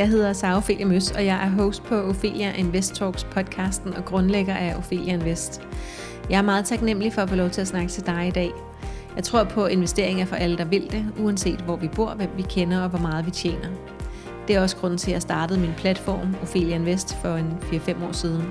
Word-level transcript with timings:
Jeg 0.00 0.08
hedder 0.08 0.32
Sara 0.32 0.56
Ophelia 0.56 0.86
Møs, 0.86 1.10
og 1.10 1.26
jeg 1.26 1.44
er 1.44 1.50
host 1.50 1.82
på 1.82 1.94
Ophelia 1.94 2.52
Invest 2.52 2.94
Talks 2.94 3.24
podcasten 3.24 3.94
og 3.94 4.04
grundlægger 4.04 4.54
af 4.54 4.76
Ophelia 4.76 5.12
Invest. 5.12 5.62
Jeg 6.30 6.38
er 6.38 6.42
meget 6.42 6.64
taknemmelig 6.64 7.12
for 7.12 7.22
at 7.22 7.28
få 7.28 7.34
lov 7.34 7.50
til 7.50 7.60
at 7.60 7.66
snakke 7.66 7.88
til 7.88 8.06
dig 8.06 8.26
i 8.28 8.30
dag. 8.30 8.50
Jeg 9.16 9.24
tror 9.24 9.44
på 9.44 9.64
at 9.64 9.72
investeringer 9.72 10.26
for 10.26 10.36
alle, 10.36 10.58
der 10.58 10.64
vil 10.64 10.88
det, 10.90 11.06
uanset 11.18 11.60
hvor 11.60 11.76
vi 11.76 11.88
bor, 11.88 12.14
hvem 12.14 12.30
vi 12.36 12.42
kender 12.42 12.80
og 12.82 12.88
hvor 12.88 12.98
meget 12.98 13.26
vi 13.26 13.30
tjener. 13.30 13.68
Det 14.48 14.56
er 14.56 14.60
også 14.60 14.76
grunden 14.76 14.98
til, 14.98 15.10
at 15.10 15.14
jeg 15.14 15.22
startede 15.22 15.60
min 15.60 15.74
platform, 15.76 16.36
Ophelia 16.42 16.74
Invest, 16.74 17.16
for 17.22 17.36
en 17.36 17.58
4-5 17.62 18.04
år 18.04 18.12
siden. 18.12 18.42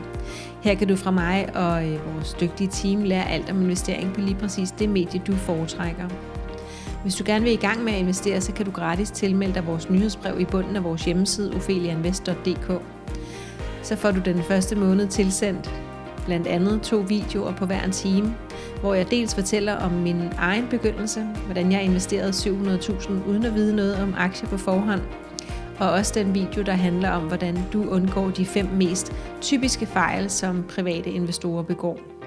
Her 0.61 0.75
kan 0.75 0.87
du 0.87 0.95
fra 0.95 1.11
mig 1.11 1.55
og 1.55 1.87
øh, 1.87 2.13
vores 2.13 2.33
dygtige 2.33 2.69
team 2.69 3.03
lære 3.03 3.29
alt 3.29 3.49
om 3.51 3.61
investering 3.61 4.13
på 4.13 4.21
lige 4.21 4.37
præcis 4.39 4.71
det 4.71 4.89
medie, 4.89 5.21
du 5.27 5.35
foretrækker. 5.35 6.09
Hvis 7.03 7.15
du 7.15 7.23
gerne 7.27 7.43
vil 7.43 7.53
i 7.53 7.55
gang 7.55 7.83
med 7.83 7.93
at 7.93 7.99
investere, 7.99 8.41
så 8.41 8.53
kan 8.53 8.65
du 8.65 8.71
gratis 8.71 9.11
tilmelde 9.11 9.53
dig 9.53 9.67
vores 9.67 9.89
nyhedsbrev 9.89 10.39
i 10.39 10.45
bunden 10.45 10.75
af 10.75 10.83
vores 10.83 11.05
hjemmeside 11.05 11.55
ofelianvest.dk. 11.55 12.81
Så 13.83 13.95
får 13.95 14.11
du 14.11 14.19
den 14.19 14.43
første 14.43 14.75
måned 14.75 15.07
tilsendt 15.07 15.71
blandt 16.25 16.47
andet 16.47 16.81
to 16.81 16.97
videoer 16.97 17.51
på 17.51 17.65
hver 17.65 17.83
en 17.83 17.91
time, 17.91 18.35
hvor 18.81 18.93
jeg 18.93 19.11
dels 19.11 19.35
fortæller 19.35 19.75
om 19.75 19.91
min 19.91 20.21
egen 20.37 20.67
begyndelse, 20.69 21.23
hvordan 21.45 21.71
jeg 21.71 21.83
investerede 21.83 22.29
700.000 22.29 23.11
uden 23.29 23.45
at 23.45 23.55
vide 23.55 23.75
noget 23.75 23.95
om 24.01 24.13
aktier 24.17 24.49
på 24.49 24.57
forhånd, 24.57 25.01
og 25.79 25.91
også 25.91 26.13
den 26.15 26.33
video, 26.33 26.61
der 26.61 26.73
handler 26.73 27.09
om, 27.09 27.23
hvordan 27.23 27.57
du 27.73 27.89
undgår 27.89 28.29
de 28.29 28.45
fem 28.45 28.65
mest 28.65 29.13
typiske 29.41 29.85
fejl, 29.85 30.29
som 30.29 30.65
private 30.75 31.09
investorer 31.09 31.63
begår. 31.63 32.18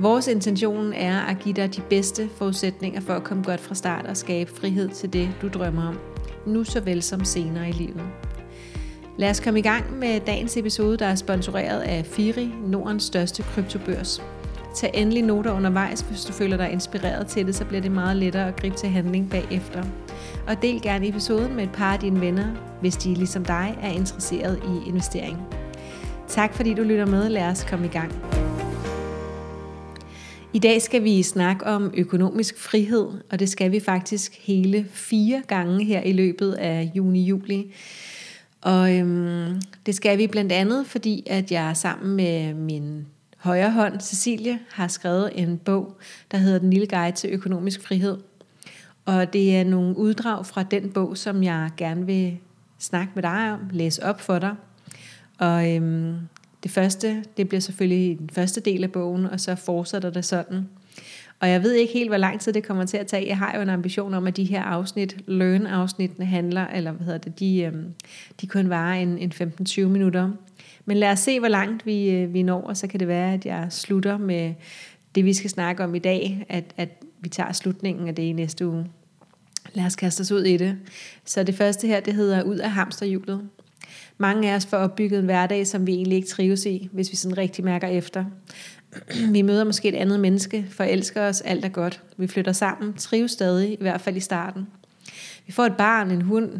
Vores 0.00 0.26
intention 0.26 0.92
er 0.92 1.20
at 1.20 1.38
give 1.38 1.54
dig 1.54 1.76
de 1.76 1.80
bedste 1.80 2.28
forudsætninger 2.36 3.00
for 3.00 3.12
at 3.12 3.24
komme 3.24 3.42
godt 3.42 3.60
fra 3.60 3.74
start 3.74 4.06
og 4.06 4.16
skabe 4.16 4.50
frihed 4.50 4.88
til 4.88 5.12
det, 5.12 5.30
du 5.42 5.48
drømmer 5.48 5.88
om, 5.88 5.98
nu 6.46 6.64
såvel 6.64 7.02
som 7.02 7.24
senere 7.24 7.68
i 7.68 7.72
livet. 7.72 8.02
Lad 9.18 9.30
os 9.30 9.40
komme 9.40 9.58
i 9.58 9.62
gang 9.62 9.98
med 9.98 10.20
dagens 10.20 10.56
episode, 10.56 10.96
der 10.96 11.06
er 11.06 11.14
sponsoreret 11.14 11.80
af 11.80 12.06
Firi, 12.06 12.54
Nordens 12.66 13.02
største 13.02 13.42
kryptobørs. 13.42 14.22
Tag 14.76 14.90
endelig 14.94 15.22
noter 15.22 15.52
undervejs, 15.52 16.00
hvis 16.00 16.24
du 16.24 16.32
føler 16.32 16.56
dig 16.56 16.70
inspireret 16.72 17.26
til 17.26 17.46
det, 17.46 17.54
så 17.54 17.64
bliver 17.64 17.80
det 17.80 17.92
meget 17.92 18.16
lettere 18.16 18.48
at 18.48 18.56
gribe 18.56 18.76
til 18.76 18.88
handling 18.88 19.30
bagefter. 19.30 19.84
Og 20.48 20.62
del 20.62 20.82
gerne 20.82 21.08
episoden 21.08 21.56
med 21.56 21.64
et 21.64 21.72
par 21.72 21.92
af 21.92 21.98
dine 21.98 22.20
venner, 22.20 22.46
hvis 22.80 22.96
de 22.96 23.14
ligesom 23.14 23.44
dig 23.44 23.78
er 23.82 23.90
interesseret 23.90 24.60
i 24.64 24.88
investering. 24.88 25.38
Tak 26.28 26.54
fordi 26.54 26.74
du 26.74 26.82
lytter 26.82 27.06
med. 27.06 27.28
Lad 27.28 27.46
os 27.46 27.64
komme 27.64 27.86
i 27.86 27.90
gang. 27.90 28.39
I 30.52 30.58
dag 30.58 30.82
skal 30.82 31.04
vi 31.04 31.22
snakke 31.22 31.66
om 31.66 31.90
økonomisk 31.94 32.58
frihed, 32.58 33.08
og 33.30 33.38
det 33.38 33.48
skal 33.48 33.72
vi 33.72 33.80
faktisk 33.80 34.34
hele 34.46 34.86
fire 34.90 35.42
gange 35.48 35.84
her 35.84 36.02
i 36.02 36.12
løbet 36.12 36.52
af 36.52 36.90
juni-juli. 36.94 37.74
Og 38.60 38.96
øhm, 38.96 39.60
det 39.86 39.94
skal 39.94 40.18
vi 40.18 40.26
blandt 40.26 40.52
andet, 40.52 40.86
fordi 40.86 41.22
at 41.26 41.52
jeg 41.52 41.76
sammen 41.76 42.16
med 42.16 42.54
min 42.54 43.06
højre 43.36 43.70
hånd, 43.70 44.00
Cecilie, 44.00 44.58
har 44.70 44.88
skrevet 44.88 45.30
en 45.34 45.58
bog, 45.58 45.96
der 46.30 46.38
hedder 46.38 46.58
Den 46.58 46.70
lille 46.70 46.86
guide 46.86 47.16
til 47.16 47.30
økonomisk 47.30 47.82
frihed. 47.82 48.18
Og 49.04 49.32
det 49.32 49.56
er 49.56 49.64
nogle 49.64 49.96
uddrag 49.96 50.46
fra 50.46 50.62
den 50.62 50.90
bog, 50.90 51.16
som 51.16 51.42
jeg 51.42 51.70
gerne 51.76 52.06
vil 52.06 52.38
snakke 52.78 53.12
med 53.14 53.22
dig 53.22 53.52
om, 53.52 53.60
læse 53.72 54.04
op 54.04 54.20
for 54.20 54.38
dig. 54.38 54.54
Og 55.38 55.74
øhm, 55.74 56.16
det 56.62 56.70
første, 56.70 57.24
det 57.36 57.48
bliver 57.48 57.60
selvfølgelig 57.60 58.18
den 58.18 58.30
første 58.30 58.60
del 58.60 58.84
af 58.84 58.92
bogen, 58.92 59.26
og 59.26 59.40
så 59.40 59.54
fortsætter 59.54 60.10
det 60.10 60.24
sådan. 60.24 60.68
Og 61.40 61.48
jeg 61.48 61.62
ved 61.62 61.72
ikke 61.72 61.92
helt, 61.92 62.10
hvor 62.10 62.16
lang 62.16 62.40
tid 62.40 62.52
det 62.52 62.64
kommer 62.64 62.84
til 62.84 62.96
at 62.96 63.06
tage. 63.06 63.26
Jeg 63.26 63.38
har 63.38 63.56
jo 63.56 63.62
en 63.62 63.68
ambition 63.68 64.14
om, 64.14 64.26
at 64.26 64.36
de 64.36 64.44
her 64.44 64.62
afsnit, 64.62 65.16
learn-afsnittene 65.26 66.24
handler, 66.24 66.66
eller 66.66 66.92
hvad 66.92 67.04
hedder 67.04 67.18
det, 67.18 67.40
de, 67.40 67.62
øh, 67.62 67.72
de 68.40 68.46
kun 68.46 68.68
varer 68.68 69.02
en, 69.02 69.18
en 69.18 69.32
15-20 69.68 69.80
minutter. 69.80 70.30
Men 70.84 70.96
lad 70.96 71.10
os 71.10 71.18
se, 71.18 71.38
hvor 71.38 71.48
langt 71.48 71.86
vi, 71.86 72.10
øh, 72.10 72.34
vi 72.34 72.42
når, 72.42 72.62
og 72.62 72.76
så 72.76 72.86
kan 72.86 73.00
det 73.00 73.08
være, 73.08 73.34
at 73.34 73.46
jeg 73.46 73.66
slutter 73.70 74.18
med 74.18 74.54
det, 75.14 75.24
vi 75.24 75.32
skal 75.32 75.50
snakke 75.50 75.84
om 75.84 75.94
i 75.94 75.98
dag, 75.98 76.46
at, 76.48 76.64
at 76.76 77.02
vi 77.20 77.28
tager 77.28 77.52
slutningen 77.52 78.08
af 78.08 78.14
det 78.14 78.22
i 78.22 78.32
næste 78.32 78.66
uge. 78.66 78.86
Lad 79.74 79.84
os 79.84 79.96
kaste 79.96 80.20
os 80.20 80.32
ud 80.32 80.42
i 80.42 80.56
det. 80.56 80.76
Så 81.24 81.42
det 81.42 81.54
første 81.54 81.86
her, 81.86 82.00
det 82.00 82.14
hedder 82.14 82.42
Ud 82.42 82.56
af 82.56 82.70
hamsterhjulet. 82.70 83.48
Mange 84.20 84.50
af 84.50 84.56
os 84.56 84.66
får 84.66 84.76
opbygget 84.76 85.18
en 85.18 85.24
hverdag, 85.24 85.66
som 85.66 85.86
vi 85.86 85.92
egentlig 85.92 86.16
ikke 86.16 86.28
trives 86.28 86.66
i, 86.66 86.88
hvis 86.92 87.10
vi 87.10 87.16
sådan 87.16 87.38
rigtig 87.38 87.64
mærker 87.64 87.88
efter. 87.88 88.24
Vi 89.32 89.42
møder 89.42 89.64
måske 89.64 89.88
et 89.88 89.94
andet 89.94 90.20
menneske, 90.20 90.66
forelsker 90.70 91.22
os, 91.22 91.40
alt 91.40 91.64
er 91.64 91.68
godt. 91.68 92.02
Vi 92.16 92.26
flytter 92.26 92.52
sammen, 92.52 92.94
trives 92.94 93.30
stadig, 93.30 93.72
i 93.72 93.76
hvert 93.80 94.00
fald 94.00 94.16
i 94.16 94.20
starten. 94.20 94.66
Vi 95.46 95.52
får 95.52 95.66
et 95.66 95.76
barn, 95.76 96.10
en 96.10 96.22
hund, 96.22 96.50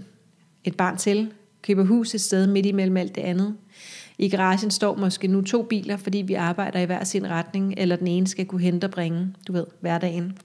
et 0.65 0.77
barn 0.77 0.97
til, 0.97 1.33
køber 1.63 1.85
hus 1.85 2.15
et 2.15 2.21
sted 2.21 2.47
midt 2.47 2.67
imellem 2.67 2.97
alt 2.97 3.15
det 3.15 3.23
andet. 3.23 3.57
I 4.19 4.29
garagen 4.29 4.71
står 4.71 4.97
måske 4.97 5.29
nu 5.29 5.43
to 5.43 5.63
biler, 5.63 5.97
fordi 5.97 6.19
vi 6.19 6.35
arbejder 6.35 6.81
i 6.81 6.85
hver 6.85 7.05
sin 7.05 7.31
retning, 7.31 7.75
eller 7.77 7.97
den 7.97 8.07
ene 8.07 8.27
skal 8.27 8.47
kunne 8.47 8.63
hente 8.63 8.85
og 8.85 8.91
bringe, 8.91 9.35
du 9.49 9.53
ved, 9.53 9.67
hverdagen. 9.81 10.39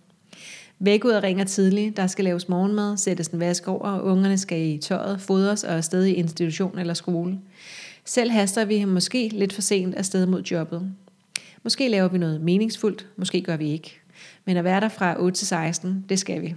Væk 0.80 1.06
ud 1.06 1.12
og 1.12 1.24
ringer 1.24 1.46
tidligt, 1.46 1.98
der 1.98 2.08
skal 2.08 2.26
laves 2.26 2.50
morgenmad, 2.50 2.98
sættes 2.98 3.28
en 3.28 3.40
vask 3.40 3.68
over, 3.68 3.90
og 3.90 4.04
ungerne 4.04 4.38
skal 4.38 4.62
i 4.62 4.78
tøjet, 4.78 5.22
fodres 5.22 5.64
og 5.64 5.74
afsted 5.74 6.06
i 6.06 6.14
institution 6.14 6.80
eller 6.80 6.94
skole. 6.94 7.40
Selv 8.06 8.32
haster 8.32 8.66
vi 8.66 8.86
måske 8.86 9.30
lidt 9.34 9.54
for 9.54 9.62
sent 9.62 9.96
afsted 9.96 10.26
mod 10.26 10.42
jobbet. 10.42 10.92
Måske 11.64 11.88
laver 11.88 12.08
vi 12.08 12.18
noget 12.18 12.42
meningsfuldt, 12.42 13.08
måske 13.18 13.42
gør 13.42 13.58
vi 13.58 13.72
ikke. 13.72 14.00
Men 14.46 14.58
at 14.58 14.64
være 14.64 14.82
der 14.82 14.90
fra 14.90 15.22
8 15.22 15.38
til 15.38 15.48
16, 15.48 16.06
det 16.10 16.20
skal 16.20 16.42
vi. 16.42 16.56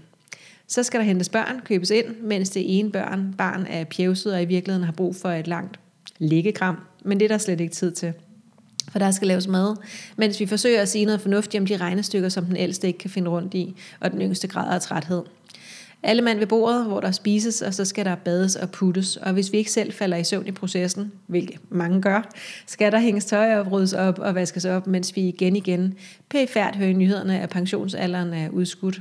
Så 0.67 0.83
skal 0.83 1.01
der 1.01 1.07
hentes 1.07 1.29
børn, 1.29 1.61
købes 1.65 1.91
ind, 1.91 2.07
mens 2.23 2.51
det 2.51 2.79
ene 2.79 2.91
børn, 2.91 3.35
barn 3.39 3.67
er 3.67 3.85
pjevset 3.85 4.35
og 4.35 4.43
i 4.43 4.45
virkeligheden 4.45 4.85
har 4.85 4.93
brug 4.93 5.17
for 5.17 5.31
et 5.31 5.47
langt 5.47 5.81
liggekram. 6.19 6.77
Men 7.05 7.21
det 7.21 7.25
er 7.25 7.29
der 7.29 7.39
slet 7.39 7.61
ikke 7.61 7.75
tid 7.75 7.93
til 7.93 8.13
for 8.93 8.99
der 8.99 9.11
skal 9.11 9.29
laves 9.29 9.49
mad, 9.49 9.77
mens 10.17 10.41
vi 10.41 10.47
forsøger 10.47 10.83
at 10.83 10.89
sige 10.89 11.05
noget 11.05 11.21
fornuftigt 11.21 11.61
om 11.61 11.67
de 11.67 11.77
regnestykker, 11.77 12.29
som 12.29 12.45
den 12.45 12.57
ældste 12.57 12.87
ikke 12.87 12.99
kan 12.99 13.11
finde 13.11 13.31
rundt 13.31 13.55
i, 13.55 13.75
og 14.01 14.13
den 14.13 14.21
yngste 14.21 14.49
grad 14.49 14.75
af 14.75 14.81
træthed. 14.81 15.23
Alle 16.03 16.23
mand 16.23 16.39
ved 16.39 16.47
bordet, 16.47 16.87
hvor 16.87 17.01
der 17.01 17.11
spises, 17.11 17.63
og 17.63 17.75
så 17.75 17.85
skal 17.85 18.05
der 18.05 18.15
bades 18.15 18.57
og 18.57 18.71
puttes. 18.71 19.17
Og 19.17 19.33
hvis 19.33 19.53
vi 19.53 19.59
ikke 19.59 19.71
selv 19.71 19.93
falder 19.93 20.17
i 20.17 20.25
søvn 20.25 20.47
i 20.47 20.53
processen, 20.53 21.13
hvilket 21.27 21.61
mange 21.71 22.03
gør, 22.03 22.31
skal 22.67 22.93
der 22.93 22.99
hænges 22.99 23.25
tøj 23.25 23.55
op, 23.55 23.73
ryddes 23.73 23.93
op 23.93 24.19
og 24.19 24.35
vaskes 24.35 24.65
op, 24.65 24.87
mens 24.87 25.17
vi 25.17 25.29
igen 25.29 25.57
igen 25.57 25.95
pæfærd 26.29 26.77
hører 26.77 26.93
nyhederne, 26.93 27.41
at 27.41 27.49
pensionsalderen 27.49 28.33
er 28.33 28.49
udskudt. 28.49 29.01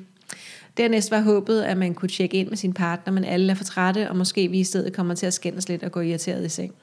Dernæst 0.77 1.11
var 1.11 1.21
håbet, 1.21 1.61
at 1.61 1.77
man 1.77 1.93
kunne 1.93 2.09
tjekke 2.09 2.37
ind 2.37 2.49
med 2.49 2.57
sin 2.57 2.73
partner, 2.73 3.13
men 3.13 3.23
alle 3.23 3.51
er 3.51 3.55
for 3.55 3.63
trætte, 3.63 4.09
og 4.09 4.17
måske 4.17 4.47
vi 4.47 4.59
i 4.59 4.63
stedet 4.63 4.93
kommer 4.93 5.15
til 5.15 5.25
at 5.25 5.33
skændes 5.33 5.69
lidt 5.69 5.83
og 5.83 5.91
gå 5.91 5.99
irriteret 5.99 6.45
i 6.45 6.49
seng. 6.49 6.73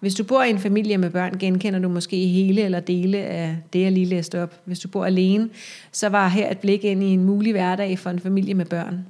Hvis 0.00 0.14
du 0.14 0.24
bor 0.24 0.42
i 0.42 0.50
en 0.50 0.58
familie 0.58 0.98
med 0.98 1.10
børn, 1.10 1.38
genkender 1.38 1.78
du 1.78 1.88
måske 1.88 2.26
hele 2.26 2.62
eller 2.62 2.80
dele 2.80 3.18
af 3.18 3.56
det, 3.72 3.80
jeg 3.80 3.92
lige 3.92 4.06
læste 4.06 4.42
op. 4.42 4.60
Hvis 4.64 4.78
du 4.78 4.88
bor 4.88 5.04
alene, 5.04 5.48
så 5.92 6.08
var 6.08 6.28
her 6.28 6.50
et 6.50 6.58
blik 6.58 6.84
ind 6.84 7.02
i 7.02 7.06
en 7.06 7.24
mulig 7.24 7.52
hverdag 7.52 7.98
for 7.98 8.10
en 8.10 8.20
familie 8.20 8.54
med 8.54 8.64
børn. 8.64 9.06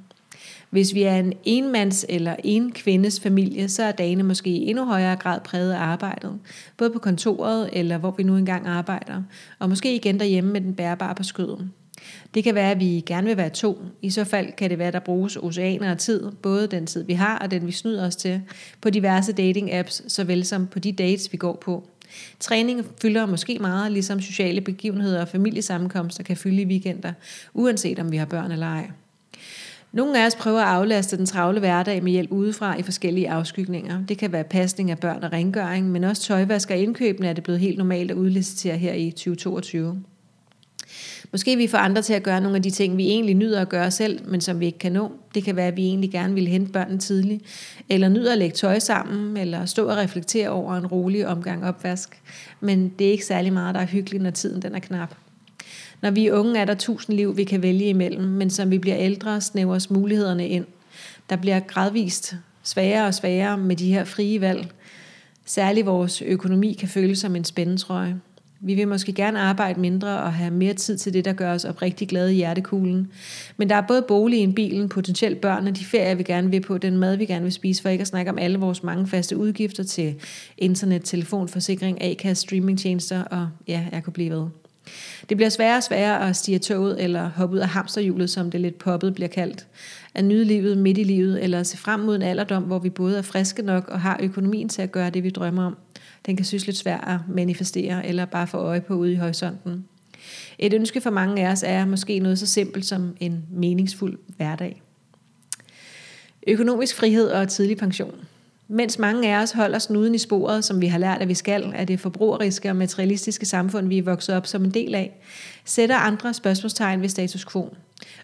Hvis 0.69 0.93
vi 0.93 1.03
er 1.03 1.15
en 1.15 1.33
enmands- 1.47 2.05
eller 2.09 2.35
en 2.43 2.71
kvindes 2.71 3.19
familie, 3.19 3.69
så 3.69 3.83
er 3.83 3.91
dagene 3.91 4.23
måske 4.23 4.49
i 4.49 4.69
endnu 4.69 4.85
højere 4.85 5.15
grad 5.15 5.39
præget 5.41 5.73
af 5.73 5.79
arbejdet. 5.79 6.39
Både 6.77 6.89
på 6.89 6.99
kontoret 6.99 7.69
eller 7.73 7.97
hvor 7.97 8.11
vi 8.17 8.23
nu 8.23 8.37
engang 8.37 8.67
arbejder. 8.67 9.23
Og 9.59 9.69
måske 9.69 9.95
igen 9.95 10.19
derhjemme 10.19 10.53
med 10.53 10.61
den 10.61 10.73
bærbare 10.73 11.15
på 11.15 11.23
skødet. 11.23 11.69
Det 12.33 12.43
kan 12.43 12.55
være, 12.55 12.71
at 12.71 12.79
vi 12.79 13.03
gerne 13.05 13.27
vil 13.27 13.37
være 13.37 13.49
to. 13.49 13.81
I 14.01 14.09
så 14.09 14.23
fald 14.23 14.51
kan 14.51 14.69
det 14.69 14.79
være, 14.79 14.87
at 14.87 14.93
der 14.93 14.99
bruges 14.99 15.35
oceaner 15.35 15.91
af 15.91 15.97
tid, 15.97 16.31
både 16.31 16.67
den 16.67 16.85
tid, 16.85 17.03
vi 17.03 17.13
har, 17.13 17.39
og 17.39 17.51
den, 17.51 17.67
vi 17.67 17.71
snyder 17.71 18.07
os 18.07 18.15
til, 18.15 18.41
på 18.81 18.89
diverse 18.89 19.33
dating-apps, 19.33 20.09
såvel 20.09 20.45
som 20.45 20.67
på 20.67 20.79
de 20.79 20.91
dates, 20.91 21.31
vi 21.31 21.37
går 21.37 21.55
på. 21.55 21.87
Træning 22.39 22.85
fylder 23.01 23.25
måske 23.25 23.57
meget, 23.59 23.91
ligesom 23.91 24.21
sociale 24.21 24.61
begivenheder 24.61 25.21
og 25.21 25.27
familiesammenkomster 25.27 26.23
kan 26.23 26.37
fylde 26.37 26.61
i 26.61 26.65
weekender, 26.65 27.13
uanset 27.53 27.99
om 27.99 28.11
vi 28.11 28.17
har 28.17 28.25
børn 28.25 28.51
eller 28.51 28.67
ej. 28.67 28.89
Nogle 29.91 30.21
af 30.21 30.25
os 30.25 30.35
prøver 30.35 30.61
at 30.61 30.67
aflaste 30.67 31.17
den 31.17 31.25
travle 31.25 31.59
hverdag 31.59 32.03
med 32.03 32.11
hjælp 32.11 32.31
udefra 32.31 32.79
i 32.79 32.81
forskellige 32.81 33.29
afskygninger. 33.29 34.05
Det 34.05 34.17
kan 34.17 34.31
være 34.31 34.43
pasning 34.43 34.91
af 34.91 34.99
børn 34.99 35.23
og 35.23 35.33
rengøring, 35.33 35.91
men 35.91 36.03
også 36.03 36.21
tøjvask 36.21 36.69
og 36.69 36.77
indkøbene 36.77 37.27
er 37.27 37.33
det 37.33 37.43
blevet 37.43 37.59
helt 37.59 37.77
normalt 37.77 38.11
at 38.11 38.17
udlicitere 38.17 38.77
her 38.77 38.93
i 38.93 39.11
2022. 39.11 40.03
Måske 41.31 41.57
vi 41.57 41.67
får 41.67 41.77
andre 41.77 42.01
til 42.01 42.13
at 42.13 42.23
gøre 42.23 42.41
nogle 42.41 42.55
af 42.55 42.63
de 42.63 42.69
ting, 42.69 42.97
vi 42.97 43.07
egentlig 43.07 43.35
nyder 43.35 43.61
at 43.61 43.69
gøre 43.69 43.91
selv, 43.91 44.29
men 44.29 44.41
som 44.41 44.59
vi 44.59 44.65
ikke 44.65 44.79
kan 44.79 44.91
nå. 44.91 45.11
Det 45.35 45.43
kan 45.43 45.55
være, 45.55 45.67
at 45.67 45.77
vi 45.77 45.85
egentlig 45.85 46.11
gerne 46.11 46.33
vil 46.33 46.47
hente 46.47 46.71
børnene 46.71 46.99
tidligt, 46.99 47.43
eller 47.89 48.09
nyder 48.09 48.31
at 48.31 48.37
lægge 48.37 48.55
tøj 48.55 48.79
sammen, 48.79 49.37
eller 49.37 49.65
stå 49.65 49.89
og 49.89 49.97
reflektere 49.97 50.49
over 50.49 50.75
en 50.75 50.87
rolig 50.87 51.27
omgang 51.27 51.65
opvask. 51.65 52.21
Men 52.59 52.93
det 52.99 53.07
er 53.07 53.11
ikke 53.11 53.25
særlig 53.25 53.53
meget, 53.53 53.75
der 53.75 53.81
er 53.81 53.85
hyggeligt, 53.85 54.23
når 54.23 54.31
tiden 54.31 54.61
den 54.61 54.75
er 54.75 54.79
knap. 54.79 55.15
Når 56.01 56.11
vi 56.11 56.27
er 56.27 56.33
unge, 56.33 56.59
er 56.59 56.65
der 56.65 56.73
tusind 56.73 57.15
liv, 57.15 57.37
vi 57.37 57.43
kan 57.43 57.61
vælge 57.61 57.85
imellem, 57.85 58.23
men 58.23 58.49
som 58.49 58.71
vi 58.71 58.77
bliver 58.77 58.97
ældre, 58.97 59.41
snævres 59.41 59.89
mulighederne 59.89 60.47
ind. 60.47 60.65
Der 61.29 61.35
bliver 61.35 61.59
gradvist 61.59 62.35
sværere 62.63 63.07
og 63.07 63.13
sværere 63.13 63.57
med 63.57 63.75
de 63.75 63.93
her 63.93 64.03
frie 64.03 64.41
valg. 64.41 64.67
Særligt 65.45 65.85
vores 65.85 66.21
økonomi 66.21 66.73
kan 66.73 66.87
føles 66.87 67.19
som 67.19 67.35
en 67.35 67.43
spændetrøje. 67.43 68.15
Vi 68.59 68.73
vil 68.73 68.87
måske 68.87 69.13
gerne 69.13 69.39
arbejde 69.39 69.79
mindre 69.79 70.21
og 70.21 70.33
have 70.33 70.51
mere 70.51 70.73
tid 70.73 70.97
til 70.97 71.13
det, 71.13 71.25
der 71.25 71.33
gør 71.33 71.53
os 71.53 71.65
oprigtig 71.65 72.07
glade 72.07 72.33
i 72.33 72.35
hjertekuglen. 72.35 73.11
Men 73.57 73.69
der 73.69 73.75
er 73.75 73.81
både 73.87 74.01
boligen, 74.07 74.53
bilen, 74.53 74.89
potentielt 74.89 75.41
børnene, 75.41 75.71
de 75.71 75.85
ferier, 75.85 76.15
vi 76.15 76.23
gerne 76.23 76.49
vil 76.49 76.61
på, 76.61 76.77
den 76.77 76.97
mad, 76.97 77.15
vi 77.15 77.25
gerne 77.25 77.43
vil 77.43 77.53
spise, 77.53 77.81
for 77.81 77.89
ikke 77.89 78.01
at 78.01 78.07
snakke 78.07 78.31
om 78.31 78.37
alle 78.37 78.59
vores 78.59 78.83
mange 78.83 79.07
faste 79.07 79.37
udgifter 79.37 79.83
til 79.83 80.15
internet, 80.57 81.01
telefon, 81.03 81.47
forsikring, 81.47 82.01
A-kasse, 82.01 82.41
streamingtjenester 82.41 83.23
og 83.23 83.49
ja, 83.67 83.85
jeg 83.91 84.03
kunne 84.03 84.13
blive 84.13 84.29
ved. 84.29 84.47
Det 85.29 85.37
bliver 85.37 85.49
sværere 85.49 85.77
og 85.77 85.83
sværere 85.83 86.29
at 86.29 86.35
stige 86.35 86.59
toget 86.59 87.03
eller 87.03 87.29
hoppe 87.29 87.55
ud 87.55 87.59
af 87.59 87.67
hamsterhjulet, 87.67 88.29
som 88.29 88.51
det 88.51 88.61
lidt 88.61 88.77
poppet 88.77 89.13
bliver 89.15 89.27
kaldt. 89.27 89.67
At 90.15 90.25
nyde 90.25 90.45
livet 90.45 90.77
midt 90.77 90.97
i 90.97 91.03
livet, 91.03 91.43
eller 91.43 91.63
se 91.63 91.77
frem 91.77 91.99
mod 91.99 92.15
en 92.15 92.21
alderdom, 92.21 92.63
hvor 92.63 92.79
vi 92.79 92.89
både 92.89 93.17
er 93.17 93.21
friske 93.21 93.61
nok 93.61 93.87
og 93.87 94.01
har 94.01 94.19
økonomien 94.23 94.69
til 94.69 94.81
at 94.81 94.91
gøre 94.91 95.09
det, 95.09 95.23
vi 95.23 95.29
drømmer 95.29 95.65
om. 95.65 95.77
Den 96.27 96.35
kan 96.35 96.45
synes 96.45 96.65
lidt 96.65 96.77
svær 96.77 96.97
at 96.97 97.19
manifestere 97.29 98.07
eller 98.07 98.25
bare 98.25 98.47
få 98.47 98.57
øje 98.57 98.81
på 98.81 98.93
ude 98.93 99.13
i 99.13 99.15
horisonten. 99.15 99.85
Et 100.59 100.73
ønske 100.73 101.01
for 101.01 101.09
mange 101.09 101.47
af 101.47 101.51
os 101.51 101.63
er 101.63 101.85
måske 101.85 102.19
noget 102.19 102.39
så 102.39 102.45
simpelt 102.45 102.85
som 102.85 103.17
en 103.19 103.45
meningsfuld 103.51 104.19
hverdag. 104.37 104.81
Økonomisk 106.47 106.95
frihed 106.95 107.29
og 107.29 107.47
tidlig 107.47 107.77
pension. 107.77 108.15
Mens 108.67 108.99
mange 108.99 109.35
af 109.35 109.41
os 109.41 109.51
holder 109.51 109.79
snuden 109.79 110.15
i 110.15 110.17
sporet, 110.17 110.65
som 110.65 110.81
vi 110.81 110.87
har 110.87 110.99
lært, 110.99 111.21
at 111.21 111.27
vi 111.27 111.33
skal, 111.33 111.73
af 111.75 111.87
det 111.87 111.99
forbrugeriske 111.99 112.69
og 112.69 112.75
materialistiske 112.75 113.45
samfund, 113.45 113.87
vi 113.87 113.97
er 113.97 114.03
vokset 114.03 114.35
op 114.35 114.47
som 114.47 114.63
en 114.63 114.71
del 114.71 114.95
af, 114.95 115.21
sætter 115.65 115.95
andre 115.95 116.33
spørgsmålstegn 116.33 117.01
ved 117.01 117.09
status 117.09 117.45
quo. 117.45 117.75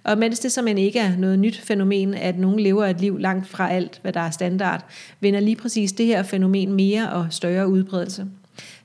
Og 0.03 0.17
mens 0.17 0.39
det 0.39 0.51
som 0.51 0.67
en 0.67 0.77
ikke 0.77 0.99
er 0.99 1.17
noget 1.17 1.39
nyt 1.39 1.59
fænomen, 1.59 2.13
at 2.13 2.39
nogen 2.39 2.59
lever 2.59 2.85
et 2.85 3.01
liv 3.01 3.17
langt 3.17 3.47
fra 3.47 3.71
alt, 3.71 3.99
hvad 4.01 4.13
der 4.13 4.19
er 4.19 4.31
standard, 4.31 4.85
vinder 5.19 5.39
lige 5.39 5.55
præcis 5.55 5.91
det 5.91 6.05
her 6.05 6.23
fænomen 6.23 6.73
mere 6.73 7.11
og 7.11 7.27
større 7.29 7.67
udbredelse. 7.67 8.25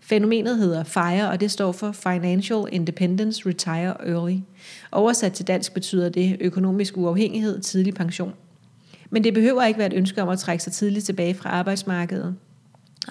Fænomenet 0.00 0.58
hedder 0.58 0.84
FIRE, 0.84 1.30
og 1.30 1.40
det 1.40 1.50
står 1.50 1.72
for 1.72 1.92
Financial 1.92 2.64
Independence 2.72 3.48
Retire 3.48 4.08
Early. 4.08 4.36
Oversat 4.92 5.32
til 5.32 5.46
dansk 5.46 5.74
betyder 5.74 6.08
det 6.08 6.36
økonomisk 6.40 6.96
uafhængighed, 6.96 7.60
tidlig 7.60 7.94
pension. 7.94 8.32
Men 9.10 9.24
det 9.24 9.34
behøver 9.34 9.64
ikke 9.64 9.78
være 9.78 9.86
et 9.86 9.96
ønske 9.96 10.22
om 10.22 10.28
at 10.28 10.38
trække 10.38 10.64
sig 10.64 10.72
tidligt 10.72 11.06
tilbage 11.06 11.34
fra 11.34 11.50
arbejdsmarkedet. 11.50 12.34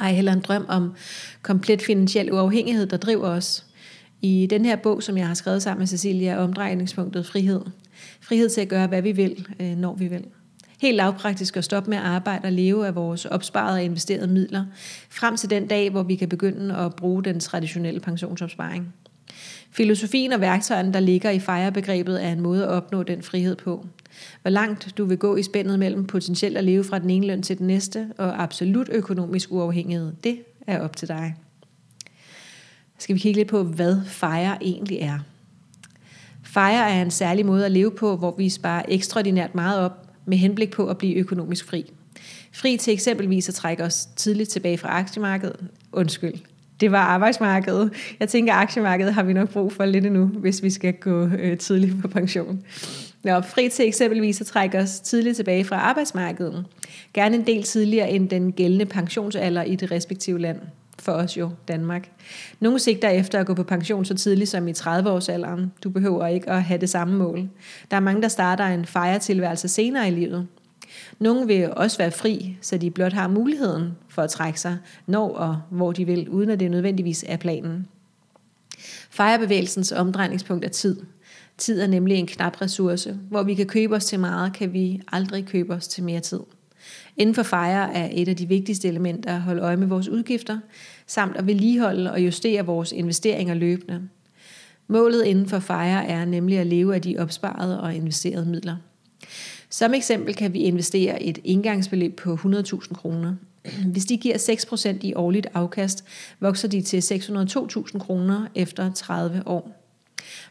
Ej, 0.01 0.13
heller 0.13 0.33
en 0.33 0.39
drøm 0.39 0.65
om 0.67 0.93
komplet 1.41 1.81
finansiel 1.81 2.33
uafhængighed, 2.33 2.85
der 2.85 2.97
driver 2.97 3.27
os. 3.27 3.66
I 4.21 4.47
den 4.49 4.65
her 4.65 4.75
bog, 4.75 5.03
som 5.03 5.17
jeg 5.17 5.27
har 5.27 5.33
skrevet 5.33 5.63
sammen 5.63 5.79
med 5.79 5.87
Cecilia, 5.87 6.31
er 6.31 6.37
omdrejningspunktet 6.37 7.25
frihed. 7.25 7.61
Frihed 8.21 8.49
til 8.49 8.61
at 8.61 8.67
gøre, 8.67 8.87
hvad 8.87 9.01
vi 9.01 9.11
vil, 9.11 9.47
øh, 9.59 9.77
når 9.77 9.95
vi 9.95 10.07
vil. 10.07 10.25
Helt 10.81 10.95
lavpraktisk 10.95 11.57
at 11.57 11.63
stoppe 11.63 11.89
med 11.89 11.97
at 11.97 12.03
arbejde 12.03 12.45
og 12.45 12.51
leve 12.51 12.87
af 12.87 12.95
vores 12.95 13.25
opsparede 13.25 13.75
og 13.75 13.83
investerede 13.83 14.27
midler, 14.27 14.65
frem 15.09 15.37
til 15.37 15.49
den 15.49 15.67
dag, 15.67 15.89
hvor 15.89 16.03
vi 16.03 16.15
kan 16.15 16.29
begynde 16.29 16.75
at 16.75 16.95
bruge 16.95 17.23
den 17.23 17.39
traditionelle 17.39 17.99
pensionsopsparing. 17.99 18.93
Filosofien 19.71 20.31
og 20.31 20.41
værktøjerne, 20.41 20.93
der 20.93 20.99
ligger 20.99 21.29
i 21.29 21.39
fejrebegrebet, 21.39 22.23
er 22.25 22.31
en 22.31 22.41
måde 22.41 22.63
at 22.63 22.69
opnå 22.69 23.03
den 23.03 23.23
frihed 23.23 23.55
på. 23.55 23.85
Hvor 24.41 24.51
langt 24.51 24.97
du 24.97 25.05
vil 25.05 25.17
gå 25.17 25.35
i 25.35 25.43
spændet 25.43 25.79
mellem 25.79 26.05
potentielt 26.05 26.57
at 26.57 26.63
leve 26.63 26.83
fra 26.83 26.99
den 26.99 27.09
ene 27.09 27.27
løn 27.27 27.41
til 27.41 27.57
den 27.57 27.67
næste, 27.67 28.07
og 28.17 28.43
absolut 28.43 28.89
økonomisk 28.91 29.51
uafhængighed, 29.51 30.13
det 30.23 30.39
er 30.67 30.79
op 30.79 30.95
til 30.95 31.07
dig. 31.07 31.35
Skal 32.97 33.15
vi 33.15 33.19
kigge 33.19 33.39
lidt 33.39 33.47
på, 33.47 33.63
hvad 33.63 33.97
fejre 34.05 34.57
egentlig 34.61 34.97
er. 34.97 35.19
Fejre 36.43 36.91
er 36.91 37.01
en 37.01 37.11
særlig 37.11 37.45
måde 37.45 37.65
at 37.65 37.71
leve 37.71 37.91
på, 37.91 38.15
hvor 38.15 38.35
vi 38.37 38.49
sparer 38.49 38.83
ekstraordinært 38.87 39.55
meget 39.55 39.79
op 39.79 40.07
med 40.25 40.37
henblik 40.37 40.71
på 40.71 40.87
at 40.87 40.97
blive 40.97 41.15
økonomisk 41.15 41.65
fri. 41.65 41.91
Fri 42.53 42.77
til 42.77 42.93
eksempelvis 42.93 43.49
at 43.49 43.55
trække 43.55 43.83
os 43.83 44.05
tidligt 44.05 44.49
tilbage 44.49 44.77
fra 44.77 44.89
aktiemarkedet. 44.99 45.67
Undskyld, 45.91 46.33
det 46.79 46.91
var 46.91 46.99
arbejdsmarkedet. 46.99 47.91
Jeg 48.19 48.29
tænker, 48.29 48.53
at 48.53 48.61
aktiemarkedet 48.61 49.13
har 49.13 49.23
vi 49.23 49.33
nok 49.33 49.49
brug 49.49 49.73
for 49.73 49.85
lidt 49.85 50.05
endnu, 50.05 50.25
hvis 50.25 50.63
vi 50.63 50.69
skal 50.69 50.93
gå 50.93 51.25
øh, 51.25 51.57
tidligt 51.57 52.01
på 52.01 52.07
pension. 52.07 52.63
Nå, 53.23 53.41
fri 53.41 53.69
til 53.69 53.87
eksempelvis 53.87 54.41
at 54.41 54.47
trække 54.47 54.77
os 54.77 54.99
tidligt 54.99 55.35
tilbage 55.35 55.63
fra 55.63 55.75
arbejdsmarkedet. 55.75 56.65
Gerne 57.13 57.35
en 57.35 57.45
del 57.47 57.63
tidligere 57.63 58.11
end 58.11 58.29
den 58.29 58.51
gældende 58.51 58.85
pensionsalder 58.85 59.63
i 59.63 59.75
det 59.75 59.91
respektive 59.91 60.39
land. 60.39 60.59
For 60.99 61.11
os 61.11 61.37
jo, 61.37 61.51
Danmark. 61.67 62.11
Nogle 62.59 62.79
sigter 62.79 63.09
efter 63.09 63.39
at 63.39 63.45
gå 63.45 63.53
på 63.53 63.63
pension 63.63 64.05
så 64.05 64.15
tidligt 64.15 64.49
som 64.49 64.67
i 64.67 64.71
30-årsalderen. 64.71 65.61
Du 65.83 65.89
behøver 65.89 66.27
ikke 66.27 66.49
at 66.49 66.63
have 66.63 66.81
det 66.81 66.89
samme 66.89 67.17
mål. 67.17 67.49
Der 67.91 67.97
er 67.97 68.01
mange, 68.01 68.21
der 68.21 68.27
starter 68.27 68.65
en 68.65 68.85
fejretilværelse 68.85 69.67
senere 69.67 70.07
i 70.07 70.11
livet. 70.11 70.47
Nogle 71.19 71.47
vil 71.47 71.73
også 71.73 71.97
være 71.97 72.11
fri, 72.11 72.57
så 72.61 72.77
de 72.77 72.91
blot 72.91 73.13
har 73.13 73.27
muligheden 73.27 73.91
for 74.09 74.21
at 74.21 74.29
trække 74.29 74.59
sig, 74.59 74.77
når 75.05 75.35
og 75.35 75.61
hvor 75.69 75.91
de 75.91 76.05
vil, 76.05 76.29
uden 76.29 76.49
at 76.49 76.59
det 76.59 76.71
nødvendigvis 76.71 77.25
er 77.27 77.37
planen. 77.37 77.87
Fejrebevægelsens 79.09 79.91
omdrejningspunkt 79.91 80.65
er 80.65 80.69
tid. 80.69 81.01
Tid 81.57 81.81
er 81.81 81.87
nemlig 81.87 82.17
en 82.17 82.27
knap 82.27 82.61
ressource. 82.61 83.17
Hvor 83.29 83.43
vi 83.43 83.53
kan 83.53 83.65
købe 83.65 83.95
os 83.95 84.05
til 84.05 84.19
meget, 84.19 84.53
kan 84.53 84.73
vi 84.73 85.01
aldrig 85.11 85.45
købe 85.45 85.73
os 85.73 85.87
til 85.87 86.03
mere 86.03 86.19
tid. 86.19 86.39
Inden 87.17 87.35
for 87.35 87.43
fejre 87.43 87.93
er 87.93 88.09
et 88.11 88.27
af 88.27 88.35
de 88.35 88.47
vigtigste 88.47 88.87
elementer 88.87 89.35
at 89.35 89.41
holde 89.41 89.61
øje 89.61 89.77
med 89.77 89.87
vores 89.87 90.07
udgifter, 90.07 90.59
samt 91.07 91.37
at 91.37 91.47
vedligeholde 91.47 92.11
og 92.11 92.21
justere 92.21 92.65
vores 92.65 92.91
investeringer 92.91 93.53
løbende. 93.53 94.01
Målet 94.87 95.25
inden 95.25 95.47
for 95.47 95.59
fejre 95.59 96.07
er 96.07 96.25
nemlig 96.25 96.57
at 96.57 96.67
leve 96.67 96.95
af 96.95 97.01
de 97.01 97.15
opsparede 97.19 97.81
og 97.81 97.95
investerede 97.95 98.45
midler. 98.45 98.75
Som 99.69 99.93
eksempel 99.93 100.35
kan 100.35 100.53
vi 100.53 100.59
investere 100.59 101.23
et 101.23 101.39
indgangsbeløb 101.43 102.15
på 102.15 102.33
100.000 102.33 102.93
kroner. 102.93 103.33
Hvis 103.85 104.05
de 104.05 104.17
giver 104.17 104.37
6% 104.37 104.97
i 105.01 105.13
årligt 105.13 105.47
afkast, 105.53 106.03
vokser 106.39 106.67
de 106.67 106.81
til 106.81 106.99
602.000 106.99 107.99
kroner 107.99 108.47
efter 108.55 108.91
30 108.93 109.43
år. 109.45 109.76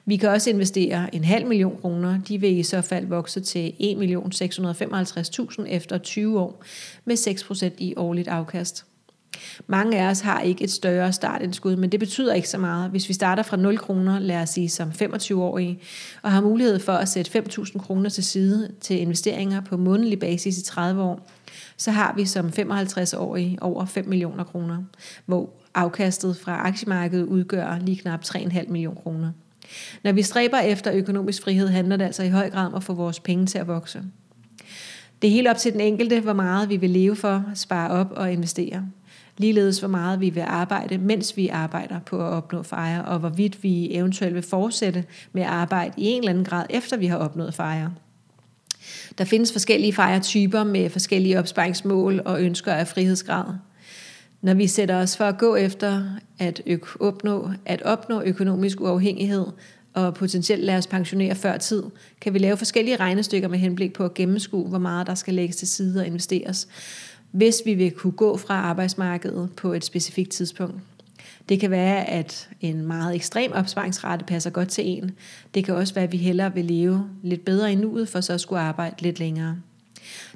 Vi 0.04 0.16
kan 0.16 0.28
også 0.28 0.50
investere 0.50 1.14
en 1.14 1.24
halv 1.24 1.46
million 1.46 1.78
kroner. 1.80 2.20
De 2.28 2.40
vil 2.40 2.58
i 2.58 2.62
så 2.62 2.80
fald 2.80 3.06
vokse 3.06 3.40
til 3.40 3.74
1.655.000 3.80 5.64
efter 5.68 5.98
20 5.98 6.40
år 6.40 6.62
med 7.04 7.16
6% 7.16 7.74
i 7.78 7.94
årligt 7.96 8.28
afkast. 8.28 8.84
Mange 9.66 10.00
af 10.00 10.10
os 10.10 10.20
har 10.20 10.40
ikke 10.40 10.64
et 10.64 10.70
større 10.70 11.12
startindskud, 11.12 11.76
men 11.76 11.92
det 11.92 12.00
betyder 12.00 12.34
ikke 12.34 12.48
så 12.48 12.58
meget. 12.58 12.90
Hvis 12.90 13.08
vi 13.08 13.14
starter 13.14 13.42
fra 13.42 13.56
0 13.56 13.78
kroner, 13.78 14.18
lad 14.18 14.36
os 14.42 14.50
sige 14.50 14.68
som 14.68 14.88
25-årige, 14.88 15.80
og 16.22 16.32
har 16.32 16.40
mulighed 16.40 16.78
for 16.78 16.92
at 16.92 17.08
sætte 17.08 17.38
5.000 17.38 17.78
kroner 17.78 18.10
til 18.10 18.24
side 18.24 18.70
til 18.80 19.00
investeringer 19.00 19.60
på 19.60 19.76
månedlig 19.76 20.18
basis 20.18 20.58
i 20.58 20.64
30 20.64 21.02
år, 21.02 21.30
så 21.76 21.90
har 21.90 22.14
vi 22.16 22.24
som 22.24 22.46
55-årige 22.46 23.58
over 23.62 23.86
5 23.86 24.08
millioner 24.08 24.44
kroner, 24.44 24.82
hvor 25.26 25.50
afkastet 25.74 26.36
fra 26.36 26.66
aktiemarkedet 26.66 27.24
udgør 27.24 27.78
lige 27.78 27.96
knap 27.96 28.24
3,5 28.24 28.68
millioner 28.68 29.00
kroner. 29.00 29.32
Når 30.04 30.12
vi 30.12 30.22
stræber 30.22 30.58
efter 30.58 30.92
økonomisk 30.92 31.42
frihed, 31.42 31.68
handler 31.68 31.96
det 31.96 32.04
altså 32.04 32.22
i 32.22 32.28
høj 32.28 32.50
grad 32.50 32.66
om 32.66 32.74
at 32.74 32.84
få 32.84 32.94
vores 32.94 33.20
penge 33.20 33.46
til 33.46 33.58
at 33.58 33.68
vokse. 33.68 34.02
Det 35.22 35.28
er 35.28 35.32
helt 35.32 35.48
op 35.48 35.56
til 35.56 35.72
den 35.72 35.80
enkelte, 35.80 36.20
hvor 36.20 36.32
meget 36.32 36.68
vi 36.68 36.76
vil 36.76 36.90
leve 36.90 37.16
for, 37.16 37.44
spare 37.54 37.90
op 37.90 38.12
og 38.16 38.32
investere. 38.32 38.86
Ligeledes 39.38 39.78
hvor 39.78 39.88
meget 39.88 40.20
vi 40.20 40.30
vil 40.30 40.44
arbejde, 40.46 40.98
mens 40.98 41.36
vi 41.36 41.48
arbejder 41.48 42.00
på 42.00 42.16
at 42.16 42.32
opnå 42.32 42.62
fejre, 42.62 43.04
og 43.04 43.18
hvorvidt 43.18 43.62
vi 43.62 43.94
eventuelt 43.94 44.34
vil 44.34 44.42
fortsætte 44.42 45.04
med 45.32 45.42
at 45.42 45.48
arbejde 45.48 45.94
i 45.96 46.06
en 46.06 46.18
eller 46.18 46.30
anden 46.30 46.44
grad, 46.44 46.66
efter 46.70 46.96
vi 46.96 47.06
har 47.06 47.16
opnået 47.16 47.54
fejre. 47.54 47.92
Der 49.18 49.24
findes 49.24 49.52
forskellige 49.52 49.92
fejretyper 49.92 50.64
med 50.64 50.90
forskellige 50.90 51.38
opsparingsmål 51.38 52.22
og 52.24 52.42
ønsker 52.42 52.72
af 52.72 52.88
frihedsgrad. 52.88 53.44
Når 54.46 54.54
vi 54.54 54.66
sætter 54.66 54.96
os 54.96 55.16
for 55.16 55.24
at 55.24 55.38
gå 55.38 55.56
efter 55.56 56.04
at, 56.38 56.62
ø- 56.66 56.78
opnå, 57.00 57.50
at 57.64 57.82
opnå 57.82 58.22
økonomisk 58.22 58.80
uafhængighed 58.80 59.46
og 59.94 60.14
potentielt 60.14 60.64
lade 60.64 60.78
os 60.78 60.86
pensionere 60.86 61.34
før 61.34 61.56
tid, 61.56 61.82
kan 62.20 62.34
vi 62.34 62.38
lave 62.38 62.56
forskellige 62.56 62.96
regnestykker 62.96 63.48
med 63.48 63.58
henblik 63.58 63.92
på 63.92 64.04
at 64.04 64.14
gennemskue, 64.14 64.68
hvor 64.68 64.78
meget 64.78 65.06
der 65.06 65.14
skal 65.14 65.34
lægges 65.34 65.56
til 65.56 65.68
side 65.68 66.00
og 66.00 66.06
investeres, 66.06 66.68
hvis 67.30 67.62
vi 67.64 67.74
vil 67.74 67.90
kunne 67.90 68.12
gå 68.12 68.36
fra 68.36 68.54
arbejdsmarkedet 68.54 69.50
på 69.56 69.72
et 69.72 69.84
specifikt 69.84 70.30
tidspunkt. 70.30 70.76
Det 71.48 71.60
kan 71.60 71.70
være, 71.70 72.04
at 72.10 72.48
en 72.60 72.86
meget 72.86 73.14
ekstrem 73.14 73.52
opsparingsrate 73.52 74.24
passer 74.24 74.50
godt 74.50 74.68
til 74.68 74.84
en. 74.86 75.10
Det 75.54 75.64
kan 75.64 75.74
også 75.74 75.94
være, 75.94 76.04
at 76.04 76.12
vi 76.12 76.16
hellere 76.16 76.54
vil 76.54 76.64
leve 76.64 77.08
lidt 77.22 77.44
bedre 77.44 77.72
i 77.72 77.74
nuet, 77.74 78.08
for 78.08 78.20
så 78.20 78.32
at 78.32 78.40
skulle 78.40 78.60
arbejde 78.60 79.02
lidt 79.02 79.18
længere. 79.18 79.56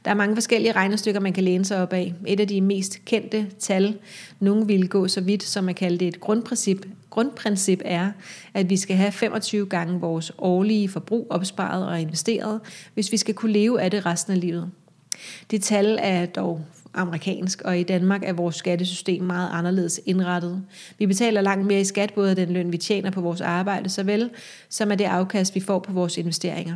Der 0.04 0.10
er 0.10 0.14
mange 0.14 0.36
forskellige 0.36 0.72
regnestykker, 0.72 1.20
man 1.20 1.32
kan 1.32 1.44
læne 1.44 1.64
sig 1.64 1.82
op 1.82 1.92
af. 1.92 2.14
Et 2.26 2.40
af 2.40 2.48
de 2.48 2.60
mest 2.60 3.04
kendte 3.04 3.46
tal, 3.58 3.98
nogen 4.40 4.68
vil 4.68 4.88
gå 4.88 5.08
så 5.08 5.20
vidt, 5.20 5.42
som 5.42 5.68
at 5.68 5.76
kalde 5.76 5.98
det 5.98 6.08
et 6.08 6.20
grundprincip, 6.20 6.86
grundprincip 7.10 7.82
er, 7.84 8.12
at 8.54 8.70
vi 8.70 8.76
skal 8.76 8.96
have 8.96 9.12
25 9.12 9.66
gange 9.66 10.00
vores 10.00 10.32
årlige 10.38 10.88
forbrug 10.88 11.26
opsparet 11.30 11.86
og 11.86 12.00
investeret, 12.00 12.60
hvis 12.94 13.12
vi 13.12 13.16
skal 13.16 13.34
kunne 13.34 13.52
leve 13.52 13.80
af 13.80 13.90
det 13.90 14.06
resten 14.06 14.32
af 14.32 14.40
livet. 14.40 14.70
Det 15.50 15.62
tal 15.62 15.98
er 16.02 16.26
dog 16.26 16.64
amerikansk, 16.94 17.62
og 17.62 17.78
i 17.78 17.82
Danmark 17.82 18.24
er 18.24 18.32
vores 18.32 18.56
skattesystem 18.56 19.22
meget 19.22 19.48
anderledes 19.52 20.00
indrettet. 20.06 20.62
Vi 20.98 21.06
betaler 21.06 21.40
langt 21.40 21.66
mere 21.66 21.80
i 21.80 21.84
skat, 21.84 22.14
både 22.14 22.30
af 22.30 22.36
den 22.36 22.50
løn, 22.50 22.72
vi 22.72 22.78
tjener 22.78 23.10
på 23.10 23.20
vores 23.20 23.40
arbejde, 23.40 23.88
såvel 23.88 24.30
som 24.68 24.90
af 24.90 24.98
det 24.98 25.04
afkast, 25.04 25.54
vi 25.54 25.60
får 25.60 25.78
på 25.78 25.92
vores 25.92 26.18
investeringer. 26.18 26.74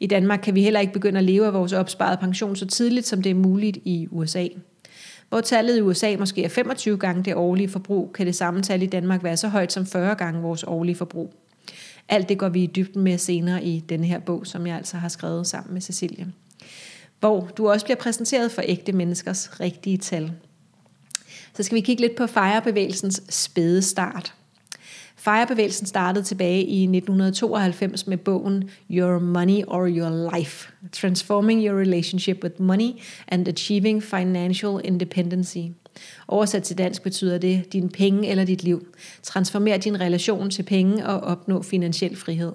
I 0.00 0.06
Danmark 0.06 0.40
kan 0.42 0.54
vi 0.54 0.62
heller 0.62 0.80
ikke 0.80 0.92
begynde 0.92 1.18
at 1.18 1.24
leve 1.24 1.46
af 1.46 1.52
vores 1.52 1.72
opsparede 1.72 2.16
pension 2.16 2.56
så 2.56 2.66
tidligt, 2.66 3.06
som 3.06 3.22
det 3.22 3.30
er 3.30 3.34
muligt 3.34 3.78
i 3.84 4.08
USA. 4.10 4.46
Hvor 5.28 5.40
tallet 5.40 5.76
i 5.76 5.80
USA 5.80 6.16
måske 6.18 6.44
er 6.44 6.48
25 6.48 6.98
gange 6.98 7.24
det 7.24 7.34
årlige 7.34 7.68
forbrug, 7.68 8.12
kan 8.12 8.26
det 8.26 8.34
samme 8.34 8.62
tal 8.62 8.82
i 8.82 8.86
Danmark 8.86 9.24
være 9.24 9.36
så 9.36 9.48
højt 9.48 9.72
som 9.72 9.86
40 9.86 10.14
gange 10.14 10.42
vores 10.42 10.64
årlige 10.64 10.96
forbrug. 10.96 11.34
Alt 12.08 12.28
det 12.28 12.38
går 12.38 12.48
vi 12.48 12.62
i 12.62 12.66
dybden 12.66 13.02
med 13.02 13.18
senere 13.18 13.64
i 13.64 13.80
denne 13.88 14.06
her 14.06 14.18
bog, 14.18 14.46
som 14.46 14.66
jeg 14.66 14.76
altså 14.76 14.96
har 14.96 15.08
skrevet 15.08 15.46
sammen 15.46 15.74
med 15.74 15.80
Cecilie. 15.80 16.26
Hvor 17.20 17.50
du 17.56 17.70
også 17.70 17.86
bliver 17.86 17.96
præsenteret 17.96 18.52
for 18.52 18.62
ægte 18.64 18.92
menneskers 18.92 19.60
rigtige 19.60 19.98
tal. 19.98 20.32
Så 21.54 21.62
skal 21.62 21.76
vi 21.76 21.80
kigge 21.80 22.02
lidt 22.02 22.16
på 22.16 22.26
fejrebevægelsens 22.26 23.22
spæde 23.28 23.82
start. 23.82 24.34
Fejrebevægelsen 25.18 25.86
startede 25.86 26.24
tilbage 26.24 26.64
i 26.64 26.82
1992 26.82 28.06
med 28.06 28.16
bogen 28.16 28.70
Your 28.90 29.18
Money 29.18 29.62
or 29.66 29.86
Your 29.86 30.36
Life, 30.36 30.68
Transforming 30.92 31.66
Your 31.66 31.80
Relationship 31.80 32.44
with 32.44 32.62
Money 32.62 32.90
and 33.28 33.48
Achieving 33.48 34.02
Financial 34.02 34.80
Independency. 34.84 35.58
Oversat 36.28 36.62
til 36.62 36.78
dansk 36.78 37.02
betyder 37.02 37.38
det 37.38 37.72
din 37.72 37.88
penge 37.88 38.28
eller 38.28 38.44
dit 38.44 38.62
liv. 38.62 38.86
Transformer 39.22 39.76
din 39.76 40.00
relation 40.00 40.50
til 40.50 40.62
penge 40.62 41.06
og 41.06 41.20
opnå 41.20 41.62
finansiel 41.62 42.16
frihed. 42.16 42.52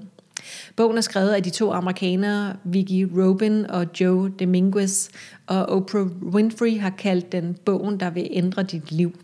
Bogen 0.76 0.98
er 0.98 1.02
skrevet 1.02 1.30
af 1.30 1.44
de 1.44 1.50
to 1.50 1.72
amerikanere, 1.72 2.56
Vicky 2.64 3.08
Robin 3.18 3.66
og 3.70 3.88
Joe 4.00 4.30
Dominguez, 4.30 5.10
og 5.48 5.66
Oprah 5.66 6.06
Winfrey 6.06 6.80
har 6.80 6.90
kaldt 6.90 7.32
den 7.32 7.58
bogen, 7.66 8.00
der 8.00 8.10
vil 8.10 8.28
ændre 8.32 8.64
dit 8.64 8.92
liv. 8.92 9.16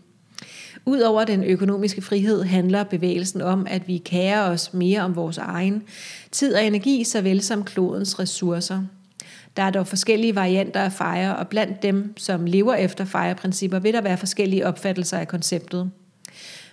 Udover 0.86 1.24
den 1.24 1.44
økonomiske 1.44 2.02
frihed 2.02 2.42
handler 2.42 2.84
bevægelsen 2.84 3.42
om, 3.42 3.66
at 3.70 3.88
vi 3.88 3.98
kærer 3.98 4.50
os 4.50 4.74
mere 4.74 5.00
om 5.00 5.16
vores 5.16 5.38
egen 5.38 5.82
tid 6.30 6.54
og 6.54 6.64
energi, 6.64 7.04
såvel 7.04 7.42
som 7.42 7.64
klodens 7.64 8.18
ressourcer. 8.18 8.82
Der 9.56 9.62
er 9.62 9.70
dog 9.70 9.86
forskellige 9.86 10.34
varianter 10.34 10.80
af 10.80 10.92
fejre, 10.92 11.36
og 11.36 11.48
blandt 11.48 11.82
dem, 11.82 12.14
som 12.16 12.46
lever 12.46 12.74
efter 12.74 13.04
fejreprincipper, 13.04 13.78
vil 13.78 13.94
der 13.94 14.00
være 14.00 14.16
forskellige 14.16 14.66
opfattelser 14.66 15.18
af 15.18 15.28
konceptet. 15.28 15.90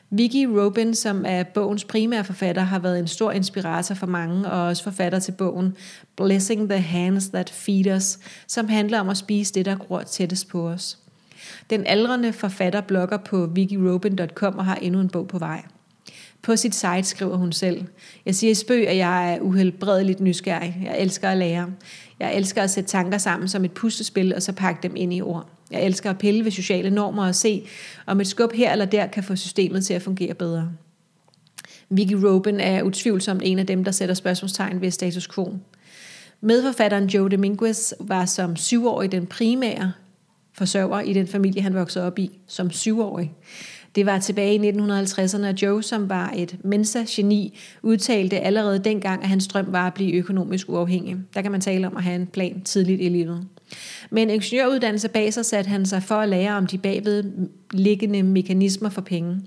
Vicky 0.10 0.46
Robin, 0.46 0.96
som 0.96 1.24
er 1.28 1.44
bogens 1.44 1.84
primære 1.84 2.24
forfatter, 2.24 2.62
har 2.62 2.80
været 2.80 3.00
en 3.00 3.08
stor 3.08 3.32
inspirator 3.32 3.96
for 3.96 4.08
mange, 4.08 4.52
og 4.52 4.62
også 4.62 4.84
forfatter 4.84 5.20
til 5.20 5.32
bogen 5.32 5.76
Blessing 6.16 6.70
the 6.70 6.80
Hands 6.80 7.30
That 7.30 7.50
Feed 7.50 7.96
Us, 7.96 8.20
som 8.48 8.68
handler 8.68 9.00
om 9.00 9.10
at 9.10 9.18
spise 9.18 9.54
det, 9.54 9.66
der 9.66 9.76
gror 9.76 10.02
tættest 10.02 10.48
på 10.48 10.70
os. 10.70 10.98
Den 11.70 11.88
aldrende 11.88 12.34
forfatter 12.34 12.82
blogger 12.82 13.18
på 13.18 13.46
vickyrobin.com 13.46 14.58
og 14.58 14.66
har 14.66 14.76
endnu 14.76 15.02
en 15.02 15.10
bog 15.10 15.28
på 15.28 15.40
vej. 15.40 15.64
På 16.42 16.56
sit 16.56 16.76
site 16.76 17.04
skriver 17.04 17.38
hun 17.38 17.52
selv, 17.52 17.86
Jeg 18.26 18.36
siger 18.36 18.52
i 18.52 18.54
spøg, 18.54 18.88
at 18.88 18.98
jeg 18.98 19.34
er 19.34 19.40
uhelbredeligt 19.40 20.20
nysgerrig. 20.20 20.82
Jeg 20.86 21.00
elsker 21.00 21.30
at 21.30 21.38
lære. 21.38 21.70
Jeg 22.20 22.36
elsker 22.36 22.64
at 22.64 22.70
sætte 22.70 22.90
tanker 22.90 23.18
sammen 23.18 23.48
som 23.48 23.66
et 23.66 23.72
puslespil, 23.72 24.36
og 24.36 24.42
så 24.42 24.54
pakke 24.54 24.80
dem 24.84 24.96
ind 24.96 25.14
i 25.14 25.22
ord. 25.22 25.50
Jeg 25.72 25.86
elsker 25.86 26.10
at 26.10 26.18
pille 26.18 26.46
ved 26.46 26.52
sociale 26.52 26.90
normer 26.90 27.28
og 27.28 27.36
se, 27.36 27.68
om 28.06 28.22
et 28.22 28.28
skub 28.28 28.54
her 28.54 28.72
eller 28.72 28.86
der 28.86 29.08
kan 29.08 29.24
få 29.24 29.36
systemet 29.36 29.86
til 29.86 29.94
at 29.94 30.02
fungere 30.02 30.34
bedre. 30.34 30.72
Vicky 31.90 32.14
Robin 32.14 32.60
er 32.60 32.84
utvivlsomt 32.84 33.42
en 33.46 33.60
af 33.60 33.68
dem, 33.68 33.84
der 33.84 33.92
sætter 33.92 34.16
spørgsmålstegn 34.16 34.82
ved 34.82 34.92
status 34.92 35.28
quo. 35.28 35.58
Medforfatteren 36.42 37.06
Joe 37.06 37.30
Dominguez 37.30 37.94
var 38.00 38.26
som 38.26 38.56
syvårig 38.56 39.12
den 39.12 39.26
primære 39.26 39.94
forsørger 40.58 41.02
i 41.02 41.14
den 41.14 41.28
familie, 41.28 41.62
han 41.62 41.74
voksede 41.74 42.06
op 42.06 42.20
i 42.20 42.40
som 42.48 42.72
syvårig. 42.72 43.34
Det 43.96 44.06
var 44.06 44.20
tilbage 44.20 44.56
i 44.56 44.72
1950'erne, 44.72 45.46
at 45.46 45.62
Joe, 45.62 45.84
som 45.84 46.10
var 46.10 46.34
et 46.36 46.58
mensa-geni, 46.64 47.58
udtalte 47.82 48.40
allerede 48.40 48.80
dengang, 48.80 49.24
at 49.24 49.30
hans 49.30 49.48
drøm 49.48 49.66
var 49.72 49.88
at 49.88 49.94
blive 49.94 50.14
økonomisk 50.14 50.70
uafhængig. 50.70 51.18
Der 51.34 51.42
kan 51.42 51.52
man 51.52 51.62
tale 51.62 51.88
om 51.88 51.98
at 51.98 52.04
have 52.04 52.16
en 52.16 52.28
plan 52.28 52.62
tidligt 52.62 53.02
i 53.02 53.10
livet. 53.10 53.48
Med 54.10 54.24
en 54.24 54.30
ingeniøruddannelse 54.30 55.10
bag 55.10 55.34
sig 55.34 55.46
satte 55.46 55.70
han 55.70 55.86
sig 55.86 56.04
for 56.04 56.16
at 56.16 56.30
lære 56.30 56.58
om 56.58 56.68
de 56.68 56.78
bagvedliggende 56.78 58.24
mekanismer 58.24 58.90
for 58.90 59.02
penge. 59.02 59.42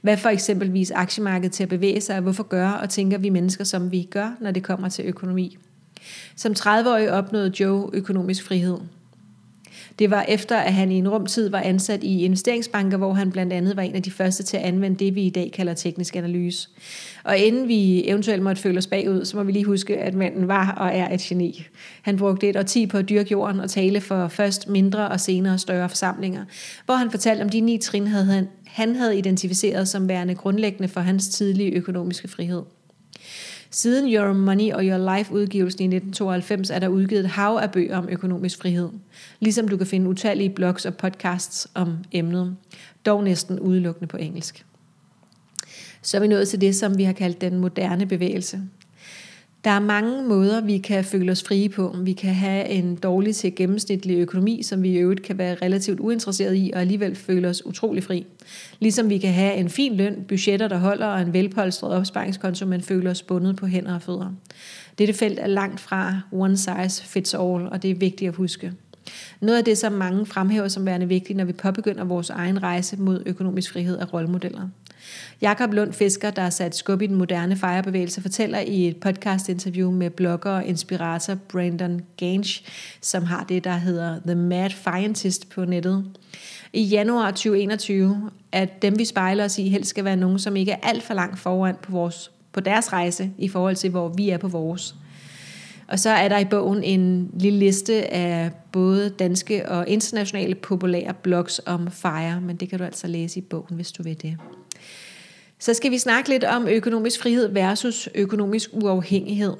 Hvad 0.00 0.16
for 0.16 0.28
eksempelvis 0.28 0.90
aktiemarkedet 0.90 1.52
til 1.52 1.62
at 1.62 1.68
bevæge 1.68 2.00
sig, 2.00 2.16
og 2.16 2.22
hvorfor 2.22 2.42
gør 2.42 2.70
og 2.70 2.90
tænker 2.90 3.18
vi 3.18 3.28
mennesker, 3.28 3.64
som 3.64 3.92
vi 3.92 4.08
gør, 4.10 4.36
når 4.40 4.50
det 4.50 4.62
kommer 4.62 4.88
til 4.88 5.04
økonomi. 5.04 5.58
Som 6.36 6.52
30-årig 6.52 7.12
opnåede 7.12 7.52
Joe 7.60 7.90
økonomisk 7.92 8.44
frihed. 8.44 8.76
Det 10.00 10.10
var 10.10 10.24
efter, 10.28 10.56
at 10.56 10.74
han 10.74 10.92
i 10.92 10.94
en 10.94 11.08
rumtid 11.08 11.48
var 11.48 11.60
ansat 11.60 12.04
i 12.04 12.24
investeringsbanker, 12.24 12.96
hvor 12.96 13.12
han 13.12 13.32
blandt 13.32 13.52
andet 13.52 13.76
var 13.76 13.82
en 13.82 13.94
af 13.94 14.02
de 14.02 14.10
første 14.10 14.42
til 14.42 14.56
at 14.56 14.62
anvende 14.62 15.04
det, 15.04 15.14
vi 15.14 15.22
i 15.22 15.30
dag 15.30 15.52
kalder 15.52 15.74
teknisk 15.74 16.16
analyse. 16.16 16.68
Og 17.24 17.38
inden 17.38 17.68
vi 17.68 18.08
eventuelt 18.08 18.42
måtte 18.42 18.62
føle 18.62 18.78
os 18.78 18.86
bagud, 18.86 19.24
så 19.24 19.36
må 19.36 19.42
vi 19.42 19.52
lige 19.52 19.64
huske, 19.64 19.98
at 19.98 20.14
manden 20.14 20.48
var 20.48 20.72
og 20.72 20.90
er 20.94 21.14
et 21.14 21.20
geni. 21.20 21.66
Han 22.02 22.16
brugte 22.16 22.48
et 22.48 22.56
årti 22.56 22.86
på 22.86 22.98
at 22.98 23.08
dyrke 23.08 23.30
jorden 23.32 23.60
og 23.60 23.70
tale 23.70 24.00
for 24.00 24.28
først 24.28 24.68
mindre 24.68 25.08
og 25.08 25.20
senere 25.20 25.58
større 25.58 25.88
forsamlinger, 25.88 26.44
hvor 26.84 26.94
han 26.94 27.10
fortalte 27.10 27.42
om 27.42 27.48
de 27.48 27.60
ni 27.60 27.78
trin, 27.78 28.06
han, 28.06 28.48
han 28.66 28.96
havde 28.96 29.18
identificeret 29.18 29.88
som 29.88 30.08
værende 30.08 30.34
grundlæggende 30.34 30.88
for 30.88 31.00
hans 31.00 31.28
tidlige 31.28 31.70
økonomiske 31.70 32.28
frihed. 32.28 32.62
Siden 33.72 34.14
Your 34.14 34.32
Money 34.32 34.72
og 34.72 34.84
Your 34.84 35.16
Life 35.16 35.32
udgivelsen 35.32 35.80
i 35.80 35.96
1992 35.96 36.70
er 36.70 36.78
der 36.78 36.88
udgivet 36.88 37.20
et 37.20 37.30
hav 37.30 37.58
af 37.62 37.70
bøger 37.70 37.98
om 37.98 38.08
økonomisk 38.08 38.58
frihed. 38.58 38.88
Ligesom 39.40 39.68
du 39.68 39.76
kan 39.76 39.86
finde 39.86 40.08
utallige 40.08 40.50
blogs 40.50 40.86
og 40.86 40.96
podcasts 40.96 41.68
om 41.74 41.98
emnet, 42.12 42.56
dog 43.06 43.24
næsten 43.24 43.60
udelukkende 43.60 44.08
på 44.08 44.16
engelsk. 44.16 44.66
Så 46.02 46.16
er 46.16 46.20
vi 46.20 46.28
nået 46.28 46.48
til 46.48 46.60
det, 46.60 46.76
som 46.76 46.98
vi 46.98 47.04
har 47.04 47.12
kaldt 47.12 47.40
den 47.40 47.58
moderne 47.58 48.06
bevægelse. 48.06 48.60
Der 49.64 49.70
er 49.70 49.80
mange 49.80 50.22
måder, 50.22 50.60
vi 50.60 50.78
kan 50.78 51.04
føle 51.04 51.32
os 51.32 51.42
frie 51.42 51.68
på. 51.68 51.96
Vi 52.02 52.12
kan 52.12 52.34
have 52.34 52.66
en 52.66 52.96
dårlig 52.96 53.36
til 53.36 53.54
gennemsnitlig 53.54 54.18
økonomi, 54.18 54.62
som 54.62 54.82
vi 54.82 54.88
i 54.88 54.96
øvrigt 54.96 55.22
kan 55.22 55.38
være 55.38 55.56
relativt 55.62 56.00
uinteresseret 56.00 56.56
i, 56.56 56.70
og 56.74 56.80
alligevel 56.80 57.16
føle 57.16 57.48
os 57.48 57.66
utrolig 57.66 58.04
fri. 58.04 58.26
Ligesom 58.78 59.10
vi 59.10 59.18
kan 59.18 59.32
have 59.32 59.54
en 59.54 59.70
fin 59.70 59.96
løn, 59.96 60.24
budgetter, 60.28 60.68
der 60.68 60.78
holder, 60.78 61.06
og 61.06 61.20
en 61.20 61.32
velpolstret 61.32 61.92
opsparingskonto, 61.92 62.66
men 62.66 62.80
føler 62.82 63.10
os 63.10 63.22
bundet 63.22 63.56
på 63.56 63.66
hænder 63.66 63.94
og 63.94 64.02
fødder. 64.02 64.32
Dette 64.98 65.14
felt 65.14 65.38
er 65.38 65.46
langt 65.46 65.80
fra 65.80 66.20
one 66.32 66.56
size 66.56 67.04
fits 67.04 67.34
all, 67.34 67.68
og 67.68 67.82
det 67.82 67.90
er 67.90 67.94
vigtigt 67.94 68.28
at 68.28 68.34
huske. 68.34 68.72
Noget 69.40 69.58
af 69.58 69.64
det, 69.64 69.78
som 69.78 69.92
mange 69.92 70.26
fremhæver 70.26 70.68
som 70.68 70.86
værende 70.86 71.08
vigtigt, 71.08 71.36
når 71.36 71.44
vi 71.44 71.52
påbegynder 71.52 72.04
vores 72.04 72.30
egen 72.30 72.62
rejse 72.62 72.96
mod 72.96 73.22
økonomisk 73.26 73.72
frihed, 73.72 73.98
er 73.98 74.06
rollemodeller. 74.06 74.68
Jakob 75.40 75.72
Lund 75.72 75.92
Fisker, 75.92 76.30
der 76.30 76.42
har 76.42 76.50
sat 76.50 76.76
skub 76.76 77.02
i 77.02 77.06
den 77.06 77.16
moderne 77.16 77.56
fejrebevægelse, 77.56 78.22
fortæller 78.22 78.58
i 78.58 78.88
et 78.88 78.96
podcast-interview 78.96 79.90
med 79.90 80.10
blogger 80.10 80.50
og 80.50 80.64
inspirator 80.64 81.34
Brandon 81.34 82.00
Gange, 82.16 82.64
som 83.00 83.24
har 83.24 83.44
det, 83.44 83.64
der 83.64 83.76
hedder 83.76 84.20
The 84.26 84.34
Mad 84.34 84.70
Scientist 84.70 85.50
på 85.50 85.64
nettet, 85.64 86.04
i 86.72 86.82
januar 86.82 87.30
2021, 87.30 88.30
at 88.52 88.82
dem 88.82 88.98
vi 88.98 89.04
spejler 89.04 89.44
os 89.44 89.58
i 89.58 89.68
helst 89.68 89.90
skal 89.90 90.04
være 90.04 90.16
nogen, 90.16 90.38
som 90.38 90.56
ikke 90.56 90.72
er 90.72 90.78
alt 90.82 91.02
for 91.02 91.14
langt 91.14 91.38
foran 91.38 91.76
på, 91.82 91.92
vores, 91.92 92.30
på 92.52 92.60
deres 92.60 92.92
rejse 92.92 93.30
i 93.38 93.48
forhold 93.48 93.76
til, 93.76 93.90
hvor 93.90 94.08
vi 94.08 94.30
er 94.30 94.38
på 94.38 94.48
vores. 94.48 94.94
Og 95.88 95.98
så 95.98 96.10
er 96.10 96.28
der 96.28 96.38
i 96.38 96.44
bogen 96.44 96.84
en 96.84 97.30
lille 97.34 97.58
liste 97.58 98.14
af 98.14 98.50
både 98.72 99.10
danske 99.10 99.68
og 99.68 99.88
internationale 99.88 100.54
populære 100.54 101.14
blogs 101.14 101.60
om 101.66 101.90
FIRE, 101.90 102.40
men 102.40 102.56
det 102.56 102.68
kan 102.68 102.78
du 102.78 102.84
altså 102.84 103.06
læse 103.06 103.38
i 103.38 103.42
bogen, 103.42 103.76
hvis 103.76 103.92
du 103.92 104.02
vil 104.02 104.22
det. 104.22 104.36
Så 105.60 105.74
skal 105.74 105.90
vi 105.90 105.98
snakke 105.98 106.28
lidt 106.28 106.44
om 106.44 106.68
økonomisk 106.68 107.22
frihed 107.22 107.48
versus 107.52 108.08
økonomisk 108.14 108.70
uafhængighed. 108.72 109.52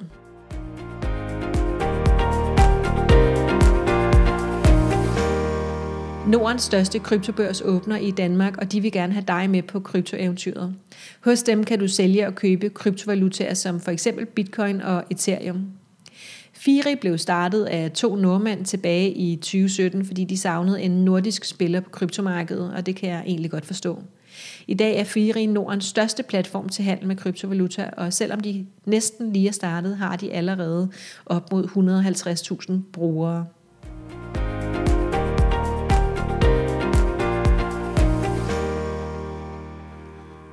Nordens 6.27 6.61
største 6.61 6.99
kryptobørs 6.99 7.61
åbner 7.61 7.97
i 7.97 8.11
Danmark, 8.11 8.57
og 8.57 8.71
de 8.71 8.81
vil 8.81 8.91
gerne 8.91 9.13
have 9.13 9.25
dig 9.27 9.49
med 9.49 9.63
på 9.63 9.79
kryptoeventyret. 9.79 10.75
Hos 11.23 11.43
dem 11.43 11.63
kan 11.63 11.79
du 11.79 11.87
sælge 11.87 12.27
og 12.27 12.35
købe 12.35 12.69
kryptovalutaer 12.69 13.53
som 13.53 13.79
for 13.79 13.91
eksempel 13.91 14.25
bitcoin 14.25 14.81
og 14.81 15.03
ethereum. 15.09 15.67
Firi 16.53 16.95
blev 16.95 17.17
startet 17.17 17.65
af 17.65 17.91
to 17.91 18.15
nordmænd 18.15 18.65
tilbage 18.65 19.11
i 19.11 19.35
2017, 19.35 20.05
fordi 20.05 20.23
de 20.23 20.37
savnede 20.37 20.81
en 20.81 21.05
nordisk 21.05 21.45
spiller 21.45 21.79
på 21.79 21.89
kryptomarkedet, 21.89 22.73
og 22.73 22.85
det 22.85 22.95
kan 22.95 23.09
jeg 23.09 23.23
egentlig 23.25 23.51
godt 23.51 23.65
forstå. 23.65 24.03
I 24.67 24.73
dag 24.73 24.97
er 24.97 25.03
Firi 25.03 25.45
Nordens 25.45 25.85
største 25.85 26.23
platform 26.23 26.69
til 26.69 26.83
handel 26.85 27.07
med 27.07 27.15
kryptovaluta, 27.15 27.89
og 27.97 28.13
selvom 28.13 28.39
de 28.39 28.65
næsten 28.85 29.33
lige 29.33 29.47
er 29.47 29.51
startet, 29.51 29.97
har 29.97 30.15
de 30.15 30.31
allerede 30.33 30.89
op 31.25 31.51
mod 31.51 31.63
150.000 32.69 32.91
brugere. 32.93 33.45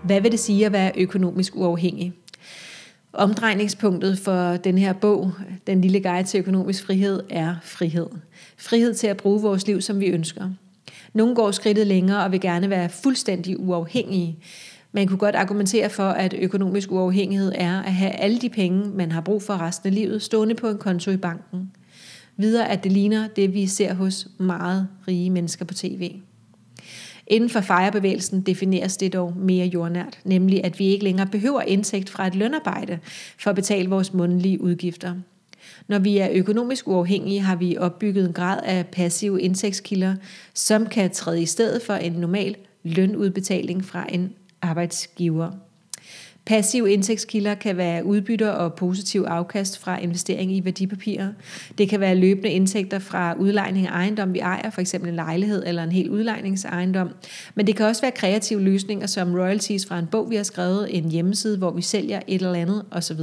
Hvad 0.04 0.20
vil 0.20 0.32
det 0.32 0.40
sige 0.40 0.66
at 0.66 0.72
være 0.72 0.92
økonomisk 0.96 1.56
uafhængig? 1.56 2.12
Omdrejningspunktet 3.12 4.18
for 4.18 4.56
den 4.56 4.78
her 4.78 4.92
bog, 4.92 5.32
Den 5.66 5.80
lille 5.80 6.00
guide 6.00 6.26
til 6.26 6.38
økonomisk 6.38 6.86
frihed, 6.86 7.22
er 7.30 7.54
frihed. 7.62 8.06
Frihed 8.56 8.94
til 8.94 9.06
at 9.06 9.16
bruge 9.16 9.42
vores 9.42 9.66
liv, 9.66 9.80
som 9.80 10.00
vi 10.00 10.06
ønsker. 10.06 10.50
Nogle 11.18 11.34
går 11.34 11.50
skridtet 11.50 11.86
længere 11.86 12.24
og 12.24 12.32
vil 12.32 12.40
gerne 12.40 12.70
være 12.70 12.88
fuldstændig 12.88 13.60
uafhængige. 13.60 14.38
Man 14.92 15.06
kunne 15.06 15.18
godt 15.18 15.34
argumentere 15.34 15.90
for, 15.90 16.08
at 16.08 16.34
økonomisk 16.38 16.92
uafhængighed 16.92 17.52
er 17.54 17.82
at 17.82 17.92
have 17.92 18.10
alle 18.10 18.38
de 18.38 18.48
penge, 18.48 18.90
man 18.90 19.12
har 19.12 19.20
brug 19.20 19.42
for 19.42 19.54
resten 19.54 19.88
af 19.88 19.94
livet, 19.94 20.22
stående 20.22 20.54
på 20.54 20.68
en 20.68 20.78
konto 20.78 21.10
i 21.10 21.16
banken. 21.16 21.70
Videre 22.36 22.68
at 22.68 22.84
det 22.84 22.92
ligner 22.92 23.28
det, 23.28 23.54
vi 23.54 23.66
ser 23.66 23.94
hos 23.94 24.28
meget 24.38 24.88
rige 25.08 25.30
mennesker 25.30 25.64
på 25.64 25.74
tv. 25.74 26.12
Inden 27.26 27.50
for 27.50 27.60
fejrebevægelsen 27.60 28.40
defineres 28.40 28.96
det 28.96 29.12
dog 29.12 29.36
mere 29.36 29.66
jordnært, 29.66 30.18
nemlig 30.24 30.64
at 30.64 30.78
vi 30.78 30.86
ikke 30.86 31.04
længere 31.04 31.26
behøver 31.26 31.60
indtægt 31.60 32.10
fra 32.10 32.26
et 32.26 32.34
lønarbejde 32.34 32.98
for 33.38 33.50
at 33.50 33.56
betale 33.56 33.90
vores 33.90 34.14
mundlige 34.14 34.60
udgifter. 34.60 35.14
Når 35.88 35.98
vi 35.98 36.18
er 36.18 36.28
økonomisk 36.32 36.88
uafhængige, 36.88 37.40
har 37.40 37.56
vi 37.56 37.76
opbygget 37.78 38.26
en 38.26 38.32
grad 38.32 38.60
af 38.64 38.86
passive 38.86 39.42
indtægtskilder, 39.42 40.14
som 40.54 40.86
kan 40.86 41.10
træde 41.10 41.42
i 41.42 41.46
stedet 41.46 41.82
for 41.82 41.94
en 41.94 42.12
normal 42.12 42.56
lønudbetaling 42.82 43.84
fra 43.84 44.06
en 44.08 44.32
arbejdsgiver. 44.62 45.50
Passive 46.48 46.92
indtægtskilder 46.92 47.54
kan 47.54 47.76
være 47.76 48.04
udbytter 48.04 48.48
og 48.48 48.74
positiv 48.74 49.20
afkast 49.20 49.78
fra 49.78 49.98
investering 49.98 50.52
i 50.52 50.64
værdipapirer. 50.64 51.28
Det 51.78 51.88
kan 51.88 52.00
være 52.00 52.14
løbende 52.14 52.50
indtægter 52.50 52.98
fra 52.98 53.34
udlejning 53.38 53.86
af 53.86 53.90
ejendom, 53.90 54.34
vi 54.34 54.38
ejer, 54.38 54.70
f.eks. 54.70 54.94
en 54.94 55.14
lejlighed 55.14 55.62
eller 55.66 55.82
en 55.82 55.92
hel 55.92 56.10
udlejningsejendom. 56.10 57.10
Men 57.54 57.66
det 57.66 57.76
kan 57.76 57.86
også 57.86 58.02
være 58.02 58.10
kreative 58.10 58.62
løsninger 58.62 59.06
som 59.06 59.34
royalties 59.34 59.86
fra 59.86 59.98
en 59.98 60.06
bog, 60.06 60.30
vi 60.30 60.36
har 60.36 60.42
skrevet, 60.42 60.96
en 60.96 61.10
hjemmeside, 61.10 61.58
hvor 61.58 61.70
vi 61.70 61.82
sælger 61.82 62.20
et 62.26 62.42
eller 62.42 62.54
andet 62.54 62.84
osv. 62.90 63.20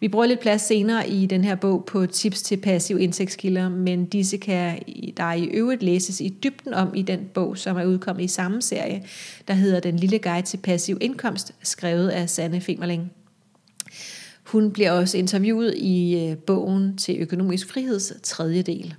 Vi 0.00 0.08
bruger 0.08 0.26
lidt 0.26 0.40
plads 0.40 0.62
senere 0.62 1.08
i 1.08 1.26
den 1.26 1.44
her 1.44 1.54
bog 1.54 1.84
på 1.84 2.06
tips 2.06 2.42
til 2.42 2.56
passiv 2.56 2.98
indtægtskilder, 2.98 3.68
men 3.68 4.04
disse 4.04 4.36
kan 4.36 4.78
der 5.16 5.32
i 5.32 5.44
øvrigt 5.44 5.82
læses 5.82 6.20
i 6.20 6.28
dybden 6.28 6.74
om 6.74 6.94
i 6.94 7.02
den 7.02 7.20
bog, 7.34 7.58
som 7.58 7.76
er 7.76 7.84
udkommet 7.84 8.24
i 8.24 8.28
samme 8.28 8.62
serie, 8.62 9.04
der 9.48 9.54
hedder 9.54 9.80
Den 9.80 9.96
lille 9.96 10.18
guide 10.18 10.46
til 10.46 10.56
passiv 10.56 10.98
indkomst, 11.00 11.54
skrevet 11.62 12.08
af 12.08 12.30
Sanne 12.30 12.60
Femerling. 12.60 13.12
Hun 14.44 14.70
bliver 14.70 14.92
også 14.92 15.18
interviewet 15.18 15.74
i 15.76 16.26
øh, 16.26 16.36
bogen 16.36 16.96
til 16.96 17.16
økonomisk 17.20 17.68
friheds 17.68 18.12
tredje 18.22 18.62
del. 18.62 18.94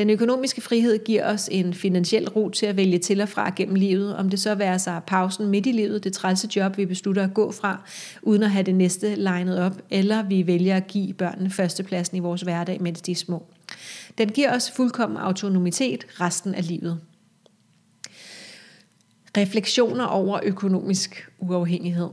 Den 0.00 0.10
økonomiske 0.10 0.60
frihed 0.60 1.04
giver 1.04 1.32
os 1.32 1.48
en 1.52 1.74
finansiel 1.74 2.28
ro 2.28 2.48
til 2.48 2.66
at 2.66 2.76
vælge 2.76 2.98
til 2.98 3.20
og 3.20 3.28
fra 3.28 3.52
gennem 3.56 3.74
livet, 3.74 4.16
om 4.16 4.30
det 4.30 4.40
så 4.40 4.54
være 4.54 4.78
sig 4.78 5.00
pausen 5.06 5.46
midt 5.46 5.66
i 5.66 5.72
livet, 5.72 6.04
det 6.04 6.12
trælse 6.12 6.48
job, 6.56 6.76
vi 6.76 6.86
beslutter 6.86 7.24
at 7.24 7.34
gå 7.34 7.52
fra, 7.52 7.82
uden 8.22 8.42
at 8.42 8.50
have 8.50 8.62
det 8.62 8.74
næste 8.74 9.14
legnet 9.14 9.62
op, 9.62 9.72
eller 9.90 10.22
vi 10.22 10.46
vælger 10.46 10.76
at 10.76 10.86
give 10.86 11.12
børnene 11.12 11.50
førstepladsen 11.50 12.16
i 12.16 12.20
vores 12.20 12.40
hverdag, 12.40 12.82
mens 12.82 13.00
de 13.00 13.10
er 13.12 13.16
små. 13.16 13.46
Den 14.18 14.28
giver 14.28 14.56
os 14.56 14.70
fuldkommen 14.70 15.16
autonomitet 15.16 16.06
resten 16.20 16.54
af 16.54 16.68
livet. 16.68 17.00
Refleksioner 19.36 20.04
over 20.04 20.40
økonomisk 20.42 21.28
uafhængighed. 21.38 22.08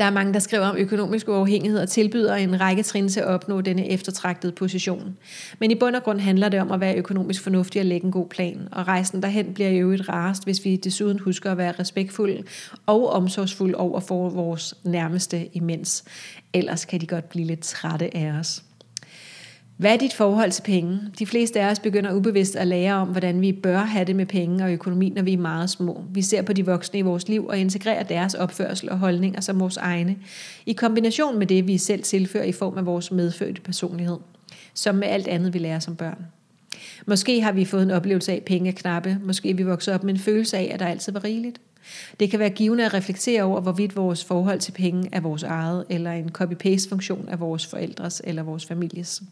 Der 0.00 0.06
er 0.06 0.10
mange, 0.10 0.32
der 0.32 0.38
skriver 0.38 0.66
om 0.66 0.76
økonomisk 0.76 1.28
uafhængighed 1.28 1.80
og 1.80 1.88
tilbyder 1.88 2.34
en 2.34 2.60
række 2.60 2.82
trin 2.82 3.08
til 3.08 3.20
at 3.20 3.26
opnå 3.26 3.60
denne 3.60 3.90
eftertragtede 3.90 4.52
position. 4.52 5.18
Men 5.58 5.70
i 5.70 5.74
bund 5.74 5.96
og 5.96 6.02
grund 6.02 6.20
handler 6.20 6.48
det 6.48 6.60
om 6.60 6.72
at 6.72 6.80
være 6.80 6.96
økonomisk 6.96 7.42
fornuftig 7.42 7.80
og 7.80 7.86
lægge 7.86 8.04
en 8.04 8.12
god 8.12 8.28
plan. 8.28 8.68
Og 8.72 8.88
rejsen 8.88 9.22
derhen 9.22 9.54
bliver 9.54 9.70
jo 9.70 9.92
et 9.92 10.08
rarest, 10.08 10.44
hvis 10.44 10.64
vi 10.64 10.76
desuden 10.76 11.18
husker 11.18 11.52
at 11.52 11.58
være 11.58 11.72
respektfulde 11.78 12.42
og 12.86 13.10
omsorgsfulde 13.10 13.74
over 13.74 14.00
for 14.00 14.28
vores 14.28 14.74
nærmeste 14.84 15.56
imens. 15.56 16.04
Ellers 16.54 16.84
kan 16.84 17.00
de 17.00 17.06
godt 17.06 17.28
blive 17.28 17.46
lidt 17.46 17.60
trætte 17.60 18.16
af 18.16 18.32
os. 18.38 18.62
Hvad 19.80 19.92
er 19.92 19.96
dit 19.96 20.12
forhold 20.12 20.50
til 20.50 20.62
penge? 20.62 21.00
De 21.18 21.26
fleste 21.26 21.60
af 21.60 21.70
os 21.70 21.78
begynder 21.78 22.14
ubevidst 22.14 22.56
at 22.56 22.66
lære 22.66 22.94
om, 22.94 23.08
hvordan 23.08 23.40
vi 23.40 23.52
bør 23.52 23.78
have 23.78 24.04
det 24.04 24.16
med 24.16 24.26
penge 24.26 24.64
og 24.64 24.72
økonomi, 24.72 25.10
når 25.10 25.22
vi 25.22 25.32
er 25.32 25.38
meget 25.38 25.70
små. 25.70 26.04
Vi 26.12 26.22
ser 26.22 26.42
på 26.42 26.52
de 26.52 26.66
voksne 26.66 26.98
i 26.98 27.02
vores 27.02 27.28
liv 27.28 27.46
og 27.46 27.58
integrerer 27.58 28.02
deres 28.02 28.34
opførsel 28.34 28.90
og 28.90 28.98
holdninger 28.98 29.40
som 29.40 29.60
vores 29.60 29.76
egne, 29.76 30.16
i 30.66 30.72
kombination 30.72 31.38
med 31.38 31.46
det, 31.46 31.66
vi 31.66 31.78
selv 31.78 32.02
tilfører 32.02 32.44
i 32.44 32.52
form 32.52 32.78
af 32.78 32.86
vores 32.86 33.12
medfødte 33.12 33.60
personlighed, 33.60 34.16
som 34.74 34.94
med 34.94 35.08
alt 35.08 35.28
andet, 35.28 35.54
vi 35.54 35.58
lærer 35.58 35.78
som 35.78 35.96
børn. 35.96 36.26
Måske 37.06 37.40
har 37.40 37.52
vi 37.52 37.64
fået 37.64 37.82
en 37.82 37.90
oplevelse 37.90 38.32
af, 38.32 38.36
at 38.36 38.42
penge 38.42 38.70
er 38.70 38.74
knappe. 38.74 39.18
Måske 39.24 39.50
er 39.50 39.54
vi 39.54 39.62
vokset 39.62 39.94
op 39.94 40.04
med 40.04 40.14
en 40.14 40.20
følelse 40.20 40.58
af, 40.58 40.70
at 40.74 40.80
der 40.80 40.86
altid 40.86 41.12
var 41.12 41.24
rigeligt. 41.24 41.60
Det 42.20 42.30
kan 42.30 42.38
være 42.38 42.50
givende 42.50 42.84
at 42.84 42.94
reflektere 42.94 43.42
over, 43.42 43.60
hvorvidt 43.60 43.96
vores 43.96 44.24
forhold 44.24 44.60
til 44.60 44.72
penge 44.72 45.08
er 45.12 45.20
vores 45.20 45.42
eget, 45.42 45.84
eller 45.88 46.12
en 46.12 46.28
copy-paste-funktion 46.28 47.28
af 47.28 47.40
vores 47.40 47.66
forældres 47.66 48.22
eller 48.24 48.42
vores 48.42 48.66
families. 48.66 49.22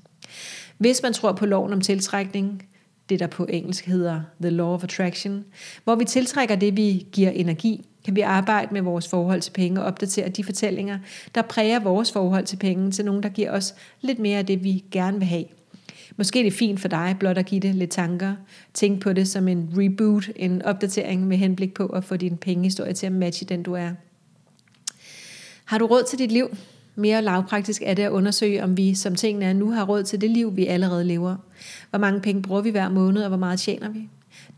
Hvis 0.79 1.03
man 1.03 1.12
tror 1.12 1.33
på 1.33 1.47
loven 1.47 1.73
om 1.73 1.81
tiltrækning, 1.81 2.69
det 3.09 3.21
der 3.21 3.27
på 3.27 3.47
engelsk 3.49 3.85
hedder 3.85 4.21
The 4.41 4.51
Law 4.51 4.75
of 4.75 4.85
Attraction, 4.85 5.45
hvor 5.85 5.95
vi 5.95 6.05
tiltrækker 6.05 6.57
det, 6.57 6.77
vi 6.77 7.07
giver 7.12 7.31
energi, 7.31 7.87
kan 8.05 8.17
vi 8.17 8.21
arbejde 8.21 8.75
med 8.75 8.83
vores 8.83 9.09
forhold 9.09 9.41
til 9.41 9.51
penge 9.51 9.81
og 9.81 9.87
opdatere 9.87 10.29
de 10.29 10.45
fortællinger, 10.45 10.99
der 11.35 11.43
præger 11.43 11.81
vores 11.81 12.12
forhold 12.12 12.45
til 12.45 12.57
penge 12.57 12.91
til 12.91 13.05
nogen, 13.05 13.23
der 13.23 13.29
giver 13.29 13.51
os 13.51 13.75
lidt 14.01 14.19
mere 14.19 14.38
af 14.38 14.47
det, 14.47 14.64
vi 14.64 14.85
gerne 14.91 15.19
vil 15.19 15.27
have. 15.27 15.45
Måske 16.17 16.38
er 16.38 16.43
det 16.43 16.53
fint 16.53 16.81
for 16.81 16.88
dig 16.88 17.17
blot 17.21 17.38
at 17.38 17.47
give 17.47 17.61
det 17.61 17.75
lidt 17.75 17.91
tanker. 17.91 18.35
Tænk 18.75 19.03
på 19.03 19.12
det 19.12 19.29
som 19.29 19.49
en 19.49 19.71
reboot, 19.77 20.31
en 20.37 20.62
opdatering 20.62 21.27
med 21.27 21.37
henblik 21.37 21.75
på 21.75 21.87
at 21.87 22.05
få 22.05 22.17
din 22.17 22.37
pengehistorie 22.37 22.93
til 22.93 23.07
at 23.07 23.12
matche 23.12 23.47
den, 23.47 23.62
du 23.62 23.73
er. 23.73 23.91
Har 25.64 25.79
du 25.79 25.87
råd 25.87 26.03
til 26.09 26.19
dit 26.19 26.33
liv? 26.33 26.57
Mere 26.99 27.23
lavpraktisk 27.23 27.83
er 27.85 27.95
det 27.95 28.03
at 28.03 28.11
undersøge, 28.11 28.65
om 28.65 28.77
vi 28.77 28.95
som 28.95 29.15
tingene 29.15 29.45
er 29.45 29.53
nu 29.53 29.71
har 29.71 29.85
råd 29.85 30.03
til 30.03 30.21
det 30.21 30.31
liv, 30.31 30.57
vi 30.57 30.67
allerede 30.67 31.05
lever. 31.05 31.37
Hvor 31.91 31.99
mange 31.99 32.21
penge 32.21 32.43
bruger 32.43 32.61
vi 32.61 32.71
hver 32.71 32.89
måned, 32.89 33.23
og 33.23 33.29
hvor 33.29 33.39
meget 33.39 33.61
tjener 33.61 33.89
vi? 33.89 34.09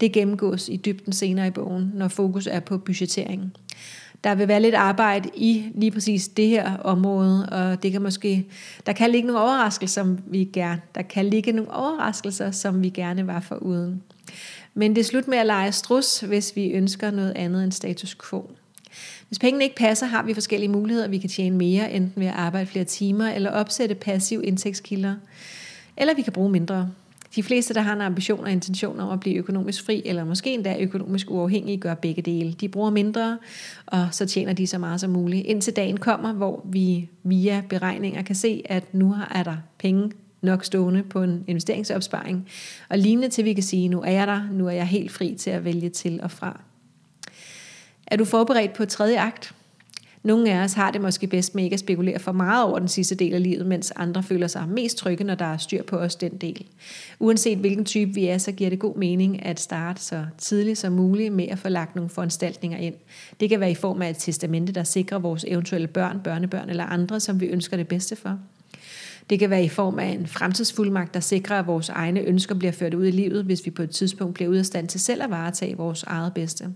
Det 0.01 0.13
gennemgås 0.13 0.69
i 0.69 0.77
dybden 0.77 1.13
senere 1.13 1.47
i 1.47 1.51
bogen, 1.51 1.93
når 1.95 2.09
fokus 2.09 2.47
er 2.47 2.61
på 2.61 2.79
budgettering. 2.79 3.53
Der 4.25 4.35
vil 4.35 4.49
være 4.49 4.63
lidt 4.63 4.75
arbejde 4.75 5.31
i 5.35 5.65
lige 5.75 5.91
præcis 5.91 6.29
det 6.29 6.49
her 6.49 6.77
område, 6.77 7.49
og 7.49 7.83
det 7.83 7.93
kan 7.93 8.03
måske, 8.03 8.47
der 8.87 8.93
kan 8.93 9.11
ligge 9.11 9.27
nogle 9.27 9.43
overraskelser, 9.43 10.03
som 10.03 10.19
vi 10.27 10.45
gerne, 10.53 10.81
der 10.95 11.03
kan 11.03 11.27
ligge 11.27 11.53
nogle 11.53 11.75
overraskelser, 11.75 12.51
som 12.51 12.83
vi 12.83 12.89
gerne 12.89 13.27
var 13.27 13.41
for 13.41 13.55
uden. 13.55 14.03
Men 14.75 14.95
det 14.95 15.01
er 15.01 15.05
slut 15.05 15.29
med 15.29 15.39
at 15.39 15.47
lege 15.47 15.73
strus, 15.73 16.21
hvis 16.21 16.57
vi 16.57 16.71
ønsker 16.71 17.11
noget 17.11 17.33
andet 17.37 17.65
end 17.65 17.73
status 17.73 18.17
quo. 18.31 18.51
Hvis 19.31 19.39
pengene 19.39 19.65
ikke 19.65 19.77
passer, 19.77 20.07
har 20.07 20.23
vi 20.23 20.35
forskellige 20.35 20.69
muligheder. 20.69 21.09
Vi 21.09 21.19
kan 21.19 21.31
tjene 21.31 21.57
mere, 21.57 21.93
enten 21.93 22.21
ved 22.23 22.27
at 22.27 22.35
arbejde 22.35 22.67
flere 22.67 22.85
timer, 22.85 23.29
eller 23.31 23.51
opsætte 23.51 23.95
passiv 23.95 24.41
indtægtskilder. 24.45 25.15
Eller 25.97 26.15
vi 26.15 26.23
kan 26.23 26.33
bruge 26.33 26.51
mindre. 26.51 26.91
De 27.37 27.43
fleste, 27.43 27.75
der 27.75 27.81
har 27.81 27.93
en 27.93 28.01
ambition 28.01 28.45
og 28.45 28.53
intention 28.53 29.01
om 29.01 29.11
at 29.11 29.21
blive 29.21 29.37
økonomisk 29.37 29.87
fri, 29.87 30.03
eller 30.05 30.25
måske 30.25 30.55
endda 30.55 30.77
økonomisk 30.81 31.31
uafhængige, 31.31 31.77
gør 31.79 31.95
begge 31.95 32.23
dele. 32.23 32.53
De 32.53 32.69
bruger 32.69 32.91
mindre, 32.91 33.39
og 33.87 34.09
så 34.11 34.27
tjener 34.27 34.53
de 34.53 34.67
så 34.67 34.79
meget 34.79 35.01
som 35.01 35.11
muligt. 35.11 35.47
Indtil 35.47 35.77
dagen 35.77 35.97
kommer, 35.97 36.33
hvor 36.33 36.65
vi 36.65 37.09
via 37.23 37.63
beregninger 37.69 38.23
kan 38.23 38.35
se, 38.35 38.63
at 38.65 38.95
nu 38.95 39.15
er 39.31 39.43
der 39.43 39.57
penge 39.79 40.13
nok 40.43 40.65
stående 40.65 41.03
på 41.03 41.23
en 41.23 41.45
investeringsopsparing. 41.47 42.49
Og 42.89 42.99
lignende 42.99 43.29
til 43.29 43.45
vi 43.45 43.53
kan 43.53 43.63
sige, 43.63 43.89
nu 43.89 44.03
er 44.03 44.11
jeg 44.11 44.27
der, 44.27 44.49
nu 44.53 44.67
er 44.67 44.73
jeg 44.73 44.87
helt 44.87 45.13
fri 45.13 45.35
til 45.39 45.51
at 45.51 45.65
vælge 45.65 45.89
til 45.89 46.21
og 46.23 46.31
fra. 46.31 46.61
Er 48.11 48.17
du 48.17 48.25
forberedt 48.25 48.73
på 48.73 48.85
tredje 48.85 49.19
akt? 49.19 49.55
Nogle 50.23 50.53
af 50.53 50.65
os 50.65 50.73
har 50.73 50.91
det 50.91 51.01
måske 51.01 51.27
bedst 51.27 51.55
med 51.55 51.65
ikke 51.65 51.75
at 51.75 51.81
spekulere 51.81 52.19
for 52.19 52.33
meget 52.33 52.65
over 52.65 52.79
den 52.79 52.89
sidste 52.89 53.15
del 53.15 53.35
af 53.35 53.43
livet, 53.43 53.67
mens 53.67 53.93
andre 53.97 54.23
føler 54.23 54.47
sig 54.47 54.69
mest 54.69 54.97
trygge, 54.97 55.25
når 55.25 55.35
der 55.35 55.45
er 55.45 55.57
styr 55.57 55.83
på 55.83 55.97
os 55.97 56.17
den 56.17 56.37
del. 56.37 56.67
Uanset 57.19 57.59
hvilken 57.59 57.85
type 57.85 58.15
vi 58.15 58.27
er, 58.27 58.39
så 58.39 58.53
giver 58.53 58.71
det 58.71 58.79
god 58.79 58.97
mening 58.97 59.47
at 59.47 59.61
starte 59.61 60.03
så 60.03 60.27
tidligt 60.39 60.79
som 60.79 60.93
muligt 60.93 61.33
med 61.33 61.49
at 61.49 61.59
få 61.59 61.69
lagt 61.69 61.97
nogle 61.97 62.11
foranstaltninger 62.11 62.79
ind. 62.79 62.95
Det 63.41 63.49
kan 63.49 63.61
være 63.61 63.71
i 63.71 63.75
form 63.75 64.03
af 64.03 64.11
et 64.11 64.17
testamente, 64.19 64.73
der 64.73 64.85
sikrer 64.85 65.19
vores 65.19 65.45
eventuelle 65.49 65.89
børn, 65.89 66.21
børnebørn 66.25 66.71
eller 66.71 66.85
andre, 66.85 67.21
som 67.21 67.41
vi 67.41 67.47
ønsker 67.47 67.77
det 67.77 67.89
bedste 67.89 68.17
for. 68.17 68.39
Det 69.31 69.39
kan 69.39 69.51
være 69.51 69.65
i 69.65 69.69
form 69.69 69.99
af 69.99 70.07
en 70.07 70.27
fremtidsfuldmagt, 70.27 71.15
der 71.15 71.21
sikrer, 71.21 71.59
at 71.59 71.67
vores 71.67 71.89
egne 71.89 72.21
ønsker 72.21 72.55
bliver 72.55 72.73
ført 72.73 72.95
ud 72.95 73.07
i 73.07 73.11
livet, 73.11 73.45
hvis 73.45 73.67
vi 73.67 73.71
på 73.71 73.83
et 73.83 73.91
tidspunkt 73.91 74.35
bliver 74.35 74.51
ud 74.51 74.57
af 74.57 74.67
stand 74.67 74.89
til 74.89 75.01
selv 75.01 75.23
at 75.23 75.31
varetage 75.31 75.77
vores 75.77 76.03
eget 76.03 76.35
bedste. 76.35 76.69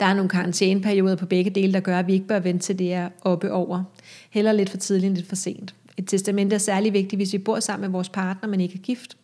Der 0.00 0.06
er 0.06 0.14
nogle 0.14 0.28
karantæneperioder 0.28 1.16
på 1.16 1.26
begge 1.26 1.50
dele, 1.50 1.72
der 1.72 1.80
gør, 1.80 1.98
at 1.98 2.06
vi 2.06 2.12
ikke 2.12 2.26
bør 2.26 2.38
vente 2.38 2.64
til 2.64 2.78
det 2.78 2.92
er 2.92 3.08
oppe 3.22 3.52
over. 3.52 3.84
Heller 4.30 4.52
lidt 4.52 4.70
for 4.70 4.76
tidligt 4.76 5.06
end 5.06 5.16
lidt 5.16 5.28
for 5.28 5.36
sent. 5.36 5.74
Et 5.96 6.08
testament 6.08 6.52
er 6.52 6.58
særlig 6.58 6.92
vigtigt, 6.92 7.18
hvis 7.18 7.32
vi 7.32 7.38
bor 7.38 7.60
sammen 7.60 7.80
med 7.80 7.92
vores 7.92 8.08
partner, 8.08 8.48
men 8.48 8.60
ikke 8.60 8.74
er 8.74 8.82
gift. 8.82 9.16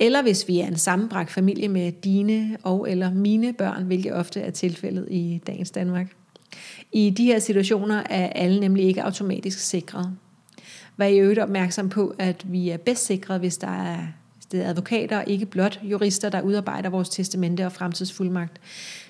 Eller 0.00 0.22
hvis 0.22 0.48
vi 0.48 0.60
er 0.60 0.66
en 0.66 0.76
sammenbragt 0.76 1.30
familie 1.30 1.68
med 1.68 1.92
dine 1.92 2.56
og 2.62 2.90
eller 2.90 3.12
mine 3.12 3.52
børn, 3.52 3.84
hvilket 3.84 4.12
ofte 4.12 4.40
er 4.40 4.50
tilfældet 4.50 5.08
i 5.10 5.40
dagens 5.46 5.70
Danmark. 5.70 6.06
I 6.92 7.10
de 7.10 7.24
her 7.24 7.38
situationer 7.38 8.02
er 8.10 8.26
alle 8.26 8.60
nemlig 8.60 8.84
ikke 8.84 9.02
automatisk 9.02 9.58
sikret. 9.58 10.16
Vær 10.96 11.06
i 11.06 11.18
øvrigt 11.18 11.38
opmærksom 11.38 11.88
på, 11.88 12.14
at 12.18 12.52
vi 12.52 12.68
er 12.68 12.76
bedst 12.76 13.06
sikret, 13.06 13.40
hvis 13.40 13.56
der 13.56 13.68
er 13.68 13.96
er 13.96 14.06
advokater, 14.54 15.22
ikke 15.22 15.46
blot 15.46 15.80
jurister, 15.82 16.28
der 16.28 16.42
udarbejder 16.42 16.90
vores 16.90 17.08
testamente 17.08 17.66
og 17.66 17.72
fremtidsfuldmagt 17.72 18.60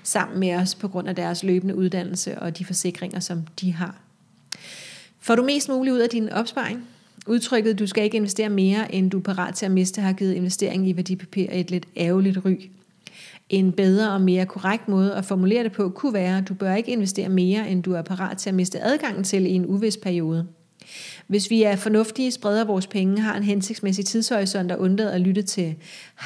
sammen 0.03 0.41
med 0.41 0.55
os 0.55 0.75
på 0.75 0.89
grund 0.89 1.09
af 1.09 1.17
deres 1.17 1.43
løbende 1.43 1.77
uddannelse 1.77 2.39
og 2.39 2.59
de 2.59 2.65
forsikringer, 2.65 3.21
som 3.21 3.43
de 3.61 3.73
har. 3.73 3.95
Får 5.21 5.35
du 5.35 5.43
mest 5.43 5.69
muligt 5.69 5.95
ud 5.95 6.01
af 6.01 6.09
din 6.09 6.29
opsparing? 6.29 6.85
Udtrykket, 7.27 7.79
du 7.79 7.87
skal 7.87 8.05
ikke 8.05 8.17
investere 8.17 8.49
mere, 8.49 8.95
end 8.95 9.11
du 9.11 9.19
er 9.19 9.23
parat 9.23 9.55
til 9.55 9.67
at 9.67 9.73
miste, 9.73 10.01
har 10.01 10.13
givet 10.13 10.33
investering 10.33 10.89
i 10.89 10.97
værdipapir 10.97 11.47
et 11.53 11.71
lidt 11.71 11.87
ærgerligt 11.97 12.39
ry. 12.45 12.71
En 13.49 13.73
bedre 13.73 14.13
og 14.13 14.21
mere 14.21 14.47
korrekt 14.47 14.89
måde 14.89 15.15
at 15.15 15.25
formulere 15.25 15.65
det 15.65 15.73
på 15.73 15.89
kunne 15.89 16.15
være, 16.15 16.39
at 16.39 16.49
du 16.49 16.55
bør 16.55 16.75
ikke 16.75 16.93
investere 16.93 17.29
mere, 17.29 17.71
end 17.71 17.83
du 17.83 17.93
er 17.93 18.03
parat 18.03 18.37
til 18.37 18.49
at 18.49 18.55
miste 18.55 18.81
adgangen 18.81 19.25
til 19.25 19.47
i 19.47 19.51
en 19.51 19.67
uvis 19.67 19.97
periode. 19.97 20.47
Hvis 21.27 21.51
vi 21.51 21.63
er 21.63 21.77
fornuftige, 21.77 22.31
spreder 22.31 22.65
vores 22.65 22.87
penge, 22.87 23.21
har 23.21 23.37
en 23.37 23.43
hensigtsmæssig 23.43 24.07
tidshorisont 24.07 24.73
og 24.73 24.81
undlader 24.81 25.11
at 25.11 25.21
lytte 25.21 25.43
til 25.43 25.75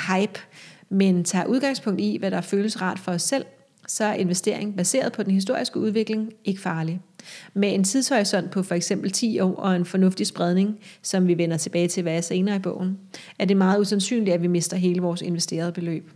hype, 0.08 0.40
men 0.88 1.24
tager 1.24 1.44
udgangspunkt 1.44 2.00
i, 2.00 2.16
hvad 2.18 2.30
der 2.30 2.40
føles 2.40 2.80
rart 2.80 2.98
for 2.98 3.12
os 3.12 3.22
selv, 3.22 3.44
så 3.88 4.04
er 4.04 4.14
investering 4.14 4.76
baseret 4.76 5.12
på 5.12 5.22
den 5.22 5.32
historiske 5.32 5.80
udvikling 5.80 6.32
ikke 6.44 6.60
farlig. 6.60 7.00
Med 7.54 7.74
en 7.74 7.84
tidshorisont 7.84 8.50
på 8.50 8.62
for 8.62 8.74
eksempel 8.74 9.10
10 9.10 9.40
år 9.40 9.54
og 9.54 9.76
en 9.76 9.84
fornuftig 9.84 10.26
spredning, 10.26 10.78
som 11.02 11.26
vi 11.26 11.38
vender 11.38 11.56
tilbage 11.56 11.88
til 11.88 12.02
hvad 12.02 12.22
senere 12.22 12.56
i 12.56 12.58
bogen, 12.58 12.98
er 13.38 13.44
det 13.44 13.56
meget 13.56 13.80
usandsynligt, 13.80 14.34
at 14.34 14.42
vi 14.42 14.46
mister 14.46 14.76
hele 14.76 15.02
vores 15.02 15.22
investerede 15.22 15.72
beløb. 15.72 16.10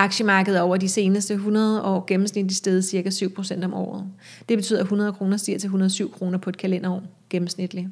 Aktiemarkedet 0.00 0.60
over 0.60 0.76
de 0.76 0.88
seneste 0.88 1.34
100 1.34 1.82
år 1.82 2.04
gennemsnitligt 2.06 2.56
steget 2.56 2.84
ca. 2.84 3.08
7% 3.08 3.64
om 3.64 3.74
året. 3.74 4.04
Det 4.48 4.58
betyder, 4.58 4.78
at 4.78 4.84
100 4.84 5.12
kroner 5.12 5.36
stiger 5.36 5.58
til 5.58 5.66
107 5.66 6.12
kroner 6.12 6.38
på 6.38 6.50
et 6.50 6.56
kalenderår 6.56 7.02
gennemsnitligt. 7.30 7.88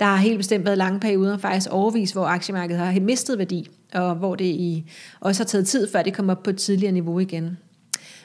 Der 0.00 0.06
har 0.06 0.16
helt 0.16 0.36
bestemt 0.36 0.64
været 0.64 0.78
lange 0.78 1.00
perioder, 1.00 1.38
faktisk 1.38 1.68
overvis, 1.70 2.12
hvor 2.12 2.24
aktiemarkedet 2.24 2.82
har 2.82 3.00
mistet 3.00 3.38
værdi, 3.38 3.68
og 3.94 4.14
hvor 4.14 4.34
det 4.34 4.44
i 4.44 4.90
også 5.20 5.42
har 5.42 5.46
taget 5.46 5.66
tid, 5.66 5.92
før 5.92 6.02
det 6.02 6.14
kommer 6.14 6.34
op 6.34 6.42
på 6.42 6.50
et 6.50 6.58
tidligere 6.58 6.92
niveau 6.92 7.18
igen. 7.18 7.58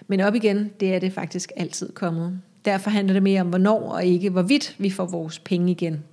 Men 0.08 0.22
op 0.22 0.36
igen, 0.36 0.72
det 0.80 0.96
er 0.96 1.00
det 1.00 1.14
faktisk 1.14 1.52
altid 1.56 1.92
kommet. 1.92 2.40
Derfor 2.66 2.90
handler 2.90 3.14
det 3.14 3.24
mere 3.24 3.42
om 3.42 3.48
hvornår 3.48 3.90
og 3.90 4.06
ikke 4.06 4.30
hvorvidt 4.30 4.76
vi 4.78 4.90
får 4.90 5.06
vores 5.06 5.40
penge 5.40 5.72
igen. 5.72 6.04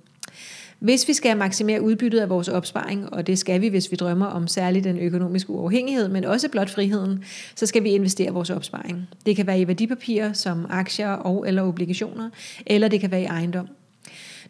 Hvis 0.83 1.07
vi 1.07 1.13
skal 1.13 1.37
maksimere 1.37 1.81
udbyttet 1.81 2.19
af 2.19 2.29
vores 2.29 2.47
opsparing, 2.47 3.13
og 3.13 3.27
det 3.27 3.39
skal 3.39 3.61
vi, 3.61 3.67
hvis 3.67 3.91
vi 3.91 3.95
drømmer 3.95 4.25
om 4.25 4.47
særligt 4.47 4.83
den 4.83 4.99
økonomiske 4.99 5.49
uafhængighed, 5.49 6.07
men 6.07 6.25
også 6.25 6.49
blot 6.49 6.69
friheden, 6.69 7.23
så 7.55 7.65
skal 7.65 7.83
vi 7.83 7.89
investere 7.89 8.31
vores 8.31 8.49
opsparing. 8.49 9.07
Det 9.25 9.35
kan 9.35 9.47
være 9.47 9.61
i 9.61 9.67
værdipapirer 9.67 10.33
som 10.33 10.65
aktier 10.69 11.09
og 11.09 11.47
eller 11.47 11.61
obligationer, 11.61 12.29
eller 12.65 12.87
det 12.87 12.99
kan 12.99 13.11
være 13.11 13.21
i 13.21 13.25
ejendom. 13.25 13.67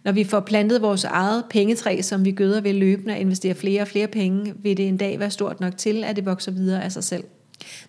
Når 0.04 0.12
vi 0.12 0.24
får 0.24 0.40
plantet 0.40 0.82
vores 0.82 1.04
eget 1.04 1.44
pengetræ, 1.50 2.02
som 2.02 2.26
vi 2.26 2.32
gøder 2.32 2.62
ved 2.62 2.74
løbende 2.74 3.14
og 3.14 3.20
investere 3.20 3.56
flere 3.56 3.82
og 3.82 3.88
flere 3.88 4.08
penge, 4.08 4.54
vil 4.58 4.78
det 4.78 4.88
en 4.88 4.98
dag 4.98 5.20
være 5.20 5.32
stort 5.32 5.60
nok 5.60 5.78
til, 5.78 6.04
at 6.04 6.16
det 6.16 6.26
vokser 6.26 6.52
videre 6.52 6.84
af 6.84 6.92
sig 6.92 7.04
selv. 7.04 7.24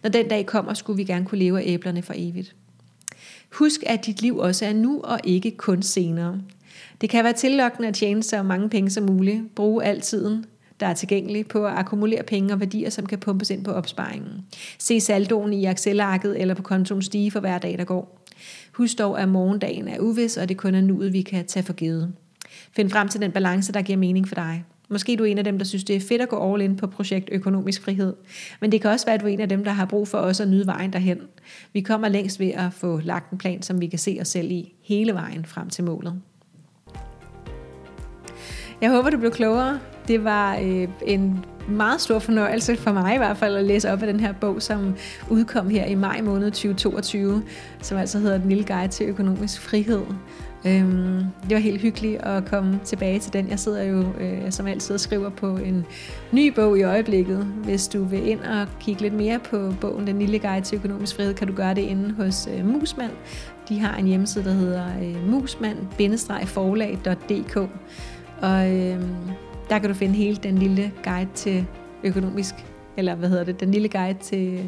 Når 0.02 0.10
den 0.10 0.28
dag 0.28 0.46
kommer, 0.46 0.74
skulle 0.74 0.96
vi 0.96 1.04
gerne 1.04 1.24
kunne 1.24 1.38
leve 1.38 1.60
af 1.60 1.64
æblerne 1.66 2.02
for 2.02 2.14
evigt. 2.16 2.54
Husk, 3.52 3.82
at 3.86 4.06
dit 4.06 4.22
liv 4.22 4.38
også 4.38 4.66
er 4.66 4.72
nu 4.72 5.00
og 5.00 5.20
ikke 5.24 5.50
kun 5.50 5.82
senere. 5.82 6.40
Det 7.00 7.10
kan 7.10 7.24
være 7.24 7.32
tillokkende 7.32 7.88
at 7.88 7.94
tjene 7.94 8.22
så 8.22 8.42
mange 8.42 8.68
penge 8.68 8.90
som 8.90 9.04
muligt. 9.04 9.54
Bruge 9.54 9.84
al 9.84 10.00
tiden, 10.00 10.44
der 10.80 10.86
er 10.86 10.94
tilgængelig 10.94 11.48
på 11.48 11.66
at 11.66 11.72
akkumulere 11.72 12.22
penge 12.22 12.54
og 12.54 12.60
værdier, 12.60 12.90
som 12.90 13.06
kan 13.06 13.18
pumpes 13.18 13.50
ind 13.50 13.64
på 13.64 13.70
opsparingen. 13.70 14.46
Se 14.78 15.00
saldoen 15.00 15.52
i 15.52 15.66
Excel-arket 15.66 16.40
eller 16.40 16.54
på 16.54 16.62
kontoen 16.62 17.02
stige 17.02 17.30
for 17.30 17.40
hver 17.40 17.58
dag, 17.58 17.78
der 17.78 17.84
går. 17.84 18.20
Husk 18.72 18.98
dog, 18.98 19.20
at 19.20 19.28
morgendagen 19.28 19.88
er 19.88 19.98
uvis, 19.98 20.36
og 20.36 20.48
det 20.48 20.56
kun 20.56 20.74
er 20.74 20.80
nuet, 20.80 21.12
vi 21.12 21.22
kan 21.22 21.46
tage 21.46 21.64
for 21.64 21.72
givet. 21.72 22.12
Find 22.76 22.90
frem 22.90 23.08
til 23.08 23.20
den 23.20 23.32
balance, 23.32 23.72
der 23.72 23.82
giver 23.82 23.98
mening 23.98 24.28
for 24.28 24.34
dig. 24.34 24.64
Måske 24.88 25.12
er 25.12 25.16
du 25.16 25.24
en 25.24 25.38
af 25.38 25.44
dem, 25.44 25.58
der 25.58 25.64
synes, 25.64 25.84
det 25.84 25.96
er 25.96 26.00
fedt 26.00 26.22
at 26.22 26.28
gå 26.28 26.52
all 26.52 26.62
in 26.62 26.76
på 26.76 26.86
projekt 26.86 27.28
økonomisk 27.32 27.82
frihed. 27.82 28.14
Men 28.60 28.72
det 28.72 28.80
kan 28.80 28.90
også 28.90 29.06
være, 29.06 29.14
at 29.14 29.20
du 29.20 29.26
er 29.26 29.30
en 29.30 29.40
af 29.40 29.48
dem, 29.48 29.64
der 29.64 29.70
har 29.70 29.86
brug 29.86 30.08
for 30.08 30.18
også 30.18 30.42
at 30.42 30.48
nyde 30.48 30.66
vejen 30.66 30.92
derhen. 30.92 31.18
Vi 31.72 31.80
kommer 31.80 32.08
længst 32.08 32.40
ved 32.40 32.50
at 32.50 32.72
få 32.72 33.00
lagt 33.00 33.30
en 33.30 33.38
plan, 33.38 33.62
som 33.62 33.80
vi 33.80 33.86
kan 33.86 33.98
se 33.98 34.18
os 34.20 34.28
selv 34.28 34.50
i 34.50 34.74
hele 34.82 35.14
vejen 35.14 35.44
frem 35.44 35.70
til 35.70 35.84
målet. 35.84 36.20
Jeg 38.84 38.92
håber, 38.92 39.10
du 39.10 39.18
blev 39.18 39.30
klogere. 39.30 39.78
Det 40.08 40.24
var 40.24 40.56
øh, 40.56 40.88
en 41.06 41.44
meget 41.68 42.00
stor 42.00 42.18
fornøjelse 42.18 42.76
for 42.76 42.92
mig 42.92 43.14
i 43.14 43.18
hvert 43.18 43.36
fald 43.36 43.56
at 43.56 43.64
læse 43.64 43.92
op 43.92 44.02
af 44.02 44.06
den 44.06 44.20
her 44.20 44.32
bog, 44.32 44.62
som 44.62 44.94
udkom 45.30 45.68
her 45.68 45.84
i 45.84 45.94
maj 45.94 46.20
måned 46.20 46.50
2022, 46.50 47.42
som 47.82 47.98
altså 47.98 48.18
hedder 48.18 48.38
Den 48.38 48.48
lille 48.48 48.64
guide 48.64 48.88
til 48.88 49.06
økonomisk 49.06 49.60
frihed. 49.60 50.02
Øhm, 50.66 51.24
det 51.42 51.50
var 51.50 51.58
helt 51.58 51.80
hyggeligt 51.80 52.22
at 52.22 52.44
komme 52.44 52.80
tilbage 52.84 53.18
til 53.18 53.32
den. 53.32 53.48
Jeg 53.48 53.58
sidder 53.58 53.82
jo 53.82 54.04
øh, 54.20 54.52
som 54.52 54.66
altid 54.66 54.94
og 54.94 55.00
skriver 55.00 55.30
på 55.30 55.56
en 55.56 55.86
ny 56.32 56.54
bog 56.54 56.78
i 56.78 56.82
øjeblikket. 56.82 57.44
Hvis 57.44 57.88
du 57.88 58.04
vil 58.04 58.28
ind 58.28 58.40
og 58.40 58.66
kigge 58.80 59.02
lidt 59.02 59.14
mere 59.14 59.38
på 59.38 59.74
bogen 59.80 60.06
Den 60.06 60.18
lille 60.18 60.38
guide 60.38 60.64
til 60.64 60.76
økonomisk 60.76 61.16
frihed, 61.16 61.34
kan 61.34 61.46
du 61.46 61.54
gøre 61.54 61.74
det 61.74 61.82
inde 61.82 62.14
hos 62.14 62.48
øh, 62.56 62.66
Musmand. 62.66 63.12
De 63.68 63.80
har 63.80 63.96
en 63.96 64.06
hjemmeside, 64.06 64.44
der 64.44 64.52
hedder 64.52 64.86
øh, 65.02 65.30
musmand-forlag.dk 65.30 67.58
og 68.42 68.70
øh, 68.70 69.00
der 69.70 69.78
kan 69.78 69.88
du 69.88 69.94
finde 69.94 70.14
hele 70.14 70.36
den 70.36 70.58
lille 70.58 70.92
guide 71.04 71.28
til 71.34 71.66
økonomisk 72.04 72.54
eller 72.96 73.14
hvad 73.14 73.28
hedder 73.28 73.44
det, 73.44 73.60
den 73.60 73.70
lille 73.70 73.88
guide 73.88 74.18
til, 74.22 74.60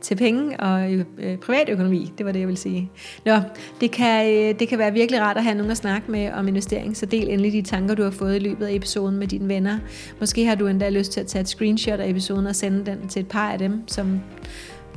til 0.00 0.14
penge 0.14 0.60
og 0.60 0.92
øh, 0.92 1.04
øh 1.18 1.38
privatøkonomi, 1.38 2.12
det 2.18 2.26
var 2.26 2.32
det, 2.32 2.40
jeg 2.40 2.48
ville 2.48 2.58
sige. 2.58 2.90
Nå, 3.24 3.36
det 3.80 3.90
kan, 3.90 4.34
øh, 4.34 4.58
det 4.58 4.68
kan 4.68 4.78
være 4.78 4.92
virkelig 4.92 5.20
rart 5.20 5.36
at 5.36 5.42
have 5.42 5.54
nogen 5.54 5.70
at 5.70 5.76
snakke 5.76 6.10
med 6.10 6.32
om 6.32 6.48
investering, 6.48 6.96
så 6.96 7.06
del 7.06 7.28
endelig 7.28 7.52
de 7.52 7.62
tanker, 7.62 7.94
du 7.94 8.02
har 8.02 8.10
fået 8.10 8.36
i 8.36 8.38
løbet 8.38 8.66
af 8.66 8.74
episoden 8.74 9.16
med 9.18 9.26
dine 9.26 9.48
venner. 9.48 9.78
Måske 10.20 10.46
har 10.46 10.54
du 10.54 10.66
endda 10.66 10.90
lyst 10.90 11.12
til 11.12 11.20
at 11.20 11.26
tage 11.26 11.40
et 11.40 11.48
screenshot 11.48 12.00
af 12.00 12.08
episoden 12.08 12.46
og 12.46 12.56
sende 12.56 12.86
den 12.86 13.08
til 13.08 13.20
et 13.20 13.28
par 13.28 13.52
af 13.52 13.58
dem, 13.58 13.88
som 13.88 14.20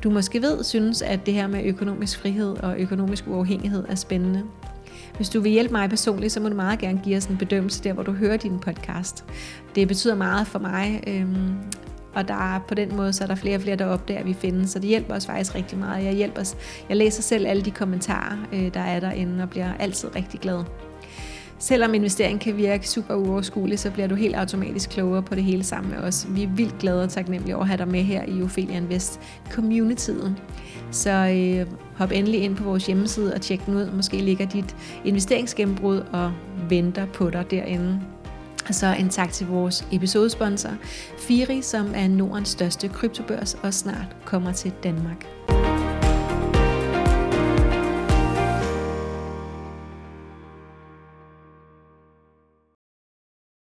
du 0.04 0.10
måske 0.10 0.42
ved, 0.42 0.64
synes, 0.64 1.02
at 1.02 1.26
det 1.26 1.34
her 1.34 1.48
med 1.48 1.66
økonomisk 1.66 2.20
frihed 2.20 2.58
og 2.64 2.80
økonomisk 2.80 3.28
uafhængighed 3.28 3.84
er 3.90 3.96
spændende. 3.96 4.44
Hvis 5.20 5.30
du 5.30 5.40
vil 5.40 5.52
hjælpe 5.52 5.72
mig 5.72 5.90
personligt, 5.90 6.34
så 6.34 6.40
må 6.40 6.50
du 6.50 6.56
meget 6.56 6.80
gerne 6.80 7.02
give 7.04 7.18
os 7.18 7.26
en 7.26 7.38
bedømmelse 7.38 7.84
der, 7.84 7.94
hvor 7.94 8.04
du 8.04 8.12
hører 8.12 8.38
din 8.38 8.60
podcast. 8.60 9.26
Det 9.76 9.88
betyder 9.88 10.16
meget 10.16 10.48
for 10.48 10.60
mig, 10.60 11.04
øhm, 11.08 11.56
og 12.14 12.28
der 12.28 12.54
er, 12.54 12.60
på 12.68 12.76
den 12.76 12.96
måde 12.96 13.14
så 13.14 13.24
er 13.24 13.28
der 13.28 13.36
flere 13.36 13.56
og 13.56 13.62
flere, 13.62 13.76
der 13.76 13.86
opdager, 13.86 14.20
at 14.20 14.26
vi 14.26 14.34
findes, 14.34 14.72
så 14.72 14.80
det 14.80 14.88
hjælper 14.88 15.16
os 15.16 15.26
faktisk 15.26 15.56
rigtig 15.56 15.78
meget. 15.78 16.06
Jeg, 16.06 16.14
hjælper 16.14 16.42
os, 16.42 16.56
jeg 16.90 16.98
læser 16.98 17.22
selv 17.22 17.48
alle 17.48 17.62
de 17.62 17.72
kommentarer, 17.72 18.38
øh, 18.54 18.74
der 18.74 18.80
er 18.80 19.00
derinde, 19.00 19.44
og 19.44 19.50
bliver 19.50 19.74
altid 19.80 20.16
rigtig 20.16 20.40
glad. 20.40 20.64
Selvom 21.60 21.94
investeringen 21.94 22.40
kan 22.40 22.58
virke 22.58 22.90
super 22.90 23.16
uoverskuelig, 23.16 23.80
så 23.80 23.92
bliver 23.92 24.08
du 24.08 24.16
helt 24.16 24.36
automatisk 24.36 24.90
klogere 24.90 25.24
på 25.24 25.36
det 25.36 25.44
hele 25.44 25.64
sammen 25.64 25.92
med 25.92 26.00
os. 26.00 26.28
Vi 26.30 26.44
er 26.44 26.48
vildt 26.48 26.80
glade 26.80 27.04
og 27.04 27.10
taknemmelige 27.10 27.56
over 27.56 27.64
at 27.64 27.68
have 27.68 27.78
dig 27.78 27.88
med 27.88 28.04
her 28.04 28.24
i 28.28 28.44
Ophelia 28.44 28.78
Invest 28.78 29.20
communityet. 29.52 30.36
Så 30.92 31.12
øh, 31.12 31.68
hop 31.96 32.12
endelig 32.12 32.42
ind 32.44 32.56
på 32.56 32.64
vores 32.64 32.86
hjemmeside 32.86 33.34
og 33.34 33.42
tjek 33.42 33.66
den 33.66 33.76
ud. 33.76 33.92
Måske 33.92 34.18
ligger 34.18 34.46
dit 34.46 34.76
investeringsgennembrud 35.06 36.04
og 36.12 36.32
venter 36.70 37.06
på 37.06 37.30
dig 37.30 37.52
derinde. 37.52 38.00
Og 38.68 38.76
så 38.76 38.96
en 39.00 39.10
tak 39.10 39.32
til 39.32 39.48
vores 39.48 39.88
episodesponsor, 39.92 40.72
Firi, 41.18 41.62
som 41.62 41.92
er 41.96 42.08
Nordens 42.08 42.50
største 42.50 42.88
kryptobørs 42.88 43.54
og 43.54 43.74
snart 43.74 44.16
kommer 44.26 44.52
til 44.52 44.72
Danmark. 44.84 45.26